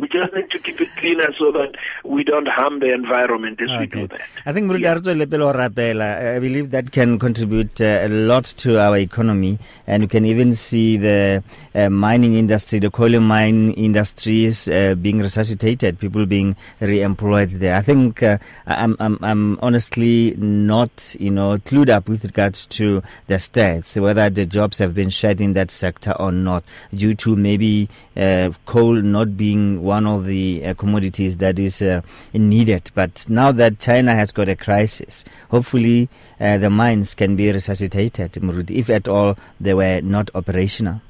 we 0.00 0.08
just 0.08 0.34
need 0.34 0.50
to 0.50 0.58
keep 0.58 0.80
it 0.80 0.88
cleaner 0.96 1.32
so 1.38 1.52
that 1.52 1.76
we 2.04 2.24
don't 2.24 2.48
harm 2.48 2.80
the 2.80 2.92
environment 2.92 3.60
as 3.60 3.70
okay. 3.70 3.78
we 3.80 3.86
do 3.86 4.08
that. 4.08 4.20
I 4.46 4.52
think 4.52 4.70
yeah. 4.80 6.36
I 6.36 6.38
believe 6.38 6.70
that 6.70 6.92
can 6.92 7.18
contribute 7.18 7.80
uh, 7.80 8.00
a 8.02 8.08
lot 8.08 8.44
to 8.58 8.80
our 8.80 8.98
economy, 8.98 9.58
and 9.86 10.02
you 10.02 10.08
can 10.08 10.26
even 10.26 10.56
see 10.56 10.96
the 10.96 11.42
uh, 11.74 11.88
mining 11.88 12.34
industry, 12.34 12.78
the 12.78 12.90
coal 12.90 13.20
mine 13.20 13.72
industries 13.72 14.68
uh, 14.68 14.94
being 15.00 15.18
resuscitated, 15.18 15.98
people 15.98 16.26
being 16.26 16.56
re-employed 16.80 17.50
there. 17.50 17.76
I 17.76 17.82
think 17.82 18.22
uh, 18.22 18.38
I'm, 18.66 18.96
I'm, 18.98 19.18
I'm 19.22 19.58
honestly 19.60 20.34
not, 20.36 21.16
you 21.18 21.30
know, 21.30 21.58
clued 21.58 21.90
up 21.90 22.08
with 22.08 22.24
regard 22.24 22.54
to 22.54 23.02
the 23.26 23.34
stats, 23.34 24.00
whether 24.00 24.28
the 24.30 24.46
jobs 24.46 24.78
have 24.78 24.94
been 24.94 25.10
in 25.24 25.52
that 25.54 25.70
sector 25.70 26.12
or 26.12 26.32
not, 26.32 26.64
due 26.94 27.14
to 27.16 27.36
maybe 27.36 27.88
uh, 28.16 28.50
coal 28.66 28.94
not 28.94 29.36
being 29.36 29.82
one 29.82 30.06
of 30.06 30.26
the 30.26 30.64
uh, 30.64 30.74
commodities 30.74 31.36
that 31.38 31.58
is 31.58 31.82
uh, 31.82 32.00
needed. 32.32 32.90
But 32.94 33.26
now 33.28 33.52
that 33.52 33.78
China 33.78 34.14
has 34.14 34.32
got 34.32 34.48
a 34.48 34.56
crisis, 34.56 35.24
hopefully 35.50 36.08
uh, 36.40 36.58
the 36.58 36.70
mines 36.70 37.14
can 37.14 37.36
be 37.36 37.50
resuscitated, 37.52 38.38
if 38.70 38.90
at 38.90 39.08
all 39.08 39.36
they 39.60 39.74
were 39.74 40.00
not 40.00 40.30
operational. 40.34 41.02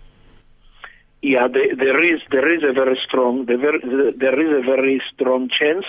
Yeah, 1.22 1.48
there, 1.48 1.76
there 1.76 2.00
is 2.02 2.20
there 2.30 2.48
is 2.52 2.62
a 2.62 2.72
very 2.72 2.98
strong 3.06 3.44
there, 3.44 3.58
there 3.58 4.40
is 4.40 4.64
a 4.64 4.64
very 4.64 5.02
strong 5.12 5.50
chance. 5.50 5.84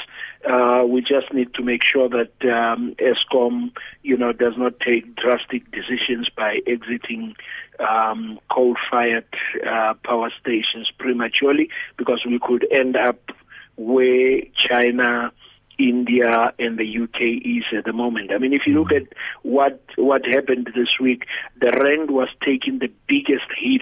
Uh, 0.46 0.84
we 0.86 1.00
just 1.00 1.34
need 1.34 1.54
to 1.54 1.64
make 1.64 1.86
sure 1.86 2.10
that 2.10 2.34
um, 2.52 2.96
Eskom, 3.00 3.72
you 4.04 4.18
know, 4.18 4.34
does 4.34 4.56
not 4.58 4.78
take 4.82 5.16
drastic 5.16 5.72
decisions 5.72 6.28
by 6.36 6.60
exiting 6.68 7.36
um, 7.80 8.40
coal-fired 8.52 9.26
uh, 9.66 9.94
power 10.04 10.32
stations 10.42 10.92
prematurely, 11.00 11.70
because 11.96 12.26
we 12.26 12.38
could 12.38 12.68
end 12.72 12.98
up 12.98 13.32
where 13.78 14.42
China. 14.56 15.32
India 15.80 16.54
and 16.60 16.78
the 16.78 17.00
UK 17.02 17.44
is 17.44 17.64
at 17.76 17.86
the 17.86 17.94
moment. 17.94 18.32
I 18.32 18.38
mean, 18.38 18.54
if 18.54 18.68
you 18.68 18.78
look 18.78 18.92
at 18.92 19.08
what 19.42 19.82
what 19.96 20.24
happened 20.28 20.70
this 20.76 21.00
week, 21.00 21.26
the 21.60 21.72
rand 21.72 22.12
was 22.12 22.28
taking 22.46 22.78
the 22.78 22.92
biggest 23.08 23.48
hit 23.58 23.82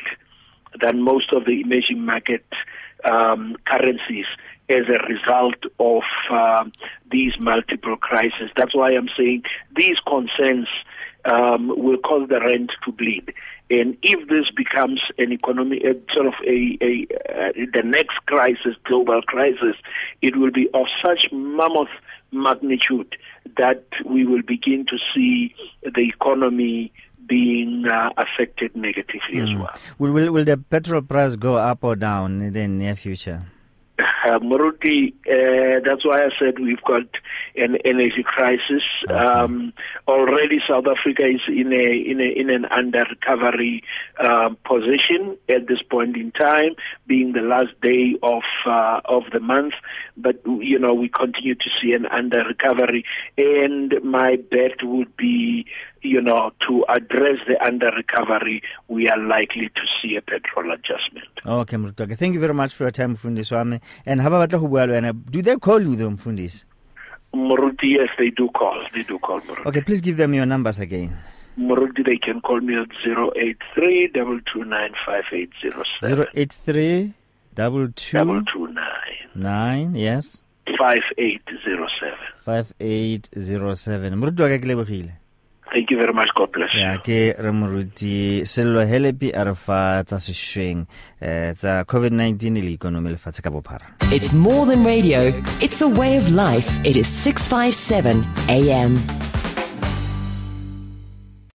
than 0.82 1.02
most 1.02 1.34
of 1.34 1.46
the 1.46 1.62
emerging 1.62 2.06
market 2.06 2.46
um, 3.04 3.56
currencies 3.66 4.26
as 4.70 4.86
a 4.88 5.04
result 5.08 5.56
of 5.80 6.04
uh, 6.32 6.64
these 7.12 7.34
multiple 7.40 7.98
crises. 7.98 8.50
That's 8.56 8.76
why 8.76 8.92
I'm 8.92 9.10
saying 9.18 9.44
these 9.76 9.98
concerns 10.08 10.68
um, 11.26 11.70
will 11.70 11.98
cause 11.98 12.30
the 12.30 12.40
rent 12.40 12.72
to 12.86 12.92
bleed. 12.92 13.34
And 13.72 13.98
if 14.02 14.28
this 14.30 14.46
becomes 14.56 15.02
an 15.18 15.32
economy, 15.32 15.82
uh, 15.86 15.94
sort 16.14 16.28
of 16.28 16.34
a, 16.46 16.78
a 16.82 17.08
uh, 17.30 17.52
the 17.74 17.84
next 17.84 18.18
crisis, 18.26 18.76
global 18.84 19.22
crisis, 19.22 19.76
it 20.22 20.36
will 20.38 20.52
be 20.52 20.68
of 20.74 20.88
such 21.04 21.28
mammoth 21.32 21.90
magnitude 22.32 23.16
that 23.58 23.84
we 24.06 24.26
will 24.26 24.42
begin 24.42 24.86
to 24.88 24.98
see 25.14 25.54
the 25.84 26.02
economy 26.02 26.92
being 27.30 27.86
uh, 27.86 28.10
affected 28.18 28.76
negatively 28.76 29.38
mm. 29.38 29.44
as 29.44 29.50
hmm. 29.50 29.62
well. 29.62 29.78
Will, 30.00 30.12
will, 30.12 30.32
will 30.34 30.46
the 30.46 30.58
petrol 30.58 31.02
price 31.02 31.36
go 31.36 31.56
up 31.56 31.84
or 31.84 31.96
down 31.96 32.42
in 32.42 32.54
the 32.54 32.68
near 32.68 32.96
future? 32.96 33.46
Uh, 34.00 34.40
Moruti, 34.40 35.14
uh, 35.28 35.80
that's 35.84 36.06
why 36.06 36.20
I 36.24 36.30
said 36.40 36.60
we've 36.60 36.82
got 36.84 37.04
an 37.56 37.78
energy 37.84 38.24
crisis. 38.24 38.84
Okay. 39.04 39.14
Um, 39.14 39.74
already, 40.08 40.60
South 40.68 40.86
Africa 40.88 41.26
is 41.26 41.42
in 41.48 41.74
a 41.74 42.12
in 42.12 42.22
a 42.22 42.40
in 42.40 42.50
an 42.50 42.66
under 42.66 43.04
recovery 43.10 43.84
uh, 44.18 44.50
position 44.66 45.38
at 45.50 45.68
this 45.68 45.82
point 45.82 46.16
in 46.16 46.32
time, 46.32 46.76
being 47.08 47.34
the 47.34 47.42
last 47.42 47.80
day 47.82 48.16
of 48.24 48.44
uh, 48.66 49.02
of 49.06 49.24
the 49.34 49.40
month. 49.40 49.74
But 50.16 50.42
you 50.46 50.80
know, 50.80 50.94
we 50.94 51.10
continue 51.10 51.56
to 51.56 51.70
see 51.82 51.94
an 51.94 52.06
under 52.06 52.44
recovery, 52.44 53.04
and 53.38 53.94
my 54.04 54.38
bet 54.38 54.84
would 54.84 55.16
be 55.18 55.66
you 56.02 56.22
know, 56.22 56.52
to 56.68 56.86
address 56.90 57.38
the 57.48 57.64
under 57.64 57.92
recovery, 57.92 58.62
we 58.88 59.08
are 59.10 59.18
likely 59.18 59.70
to 59.70 59.82
see 60.02 60.16
a 60.16 60.22
petrol 60.22 60.72
adjustment. 60.72 61.28
Okay, 61.46 61.78
Mrutoke. 61.78 62.18
Thank 62.18 62.34
you 62.34 62.40
very 62.40 62.54
much 62.54 62.74
for 62.74 62.86
your 62.86 62.92
time, 62.92 63.16
Mfundisi 63.16 63.52
Wame. 63.52 63.80
And 64.06 64.22
how 64.22 64.34
about 64.34 64.50
do 64.50 65.42
they 65.42 65.56
call 65.58 65.82
you, 65.82 65.96
though, 65.96 66.10
Mfundisi? 66.10 66.64
Muruti, 67.34 67.96
yes, 67.98 68.10
they 68.18 68.30
do 68.32 68.50
call. 68.50 68.84
They 68.94 69.04
do 69.04 69.20
call 69.20 69.42
Muruti. 69.42 69.66
Okay, 69.68 69.82
please 69.82 70.02
give 70.02 70.18
them 70.18 70.34
your 70.34 70.46
numbers 70.46 70.80
again. 70.80 71.16
Muruti, 71.58 72.04
they 72.06 72.18
can 72.18 72.42
call 72.42 72.60
me 72.62 72.76
at 72.76 72.88
083 73.06 74.10
229 74.14 74.94
083 76.34 77.14
229 77.56 79.96
yes 79.96 80.42
5807 80.66 82.18
5807 82.46 84.16
Muruti 84.16 84.42
wa 84.42 84.50
ka 84.50 84.58
ke 84.58 84.66
Thank 85.72 85.92
you 85.92 85.98
very 85.98 86.14
much. 86.14 86.30
God 86.36 86.52
bless. 86.52 86.74
Ya 86.74 86.98
ke 86.98 87.36
re 87.38 87.52
moruti 87.54 88.42
sello 88.46 88.86
helepi 88.86 89.32
a 89.34 89.46
re 89.46 89.56
fa 89.56 90.04
tsa 90.04 90.18
sešweng 90.18 90.86
eh, 91.22 91.54
tsa 91.54 91.84
covid-19 91.86 92.64
le 92.64 92.74
ikonomi 92.78 93.14
lefatshe 93.16 93.42
ka 93.46 93.50
bophara. 93.54 93.94
It's 94.12 94.34
more 94.34 94.66
than 94.66 94.84
radio 94.84 95.30
it's 95.62 95.82
a 95.82 95.90
way 95.90 96.18
of 96.18 96.30
life. 96.30 96.70
It 96.86 96.96
is 96.96 97.08
657 97.08 98.26
am 98.50 99.02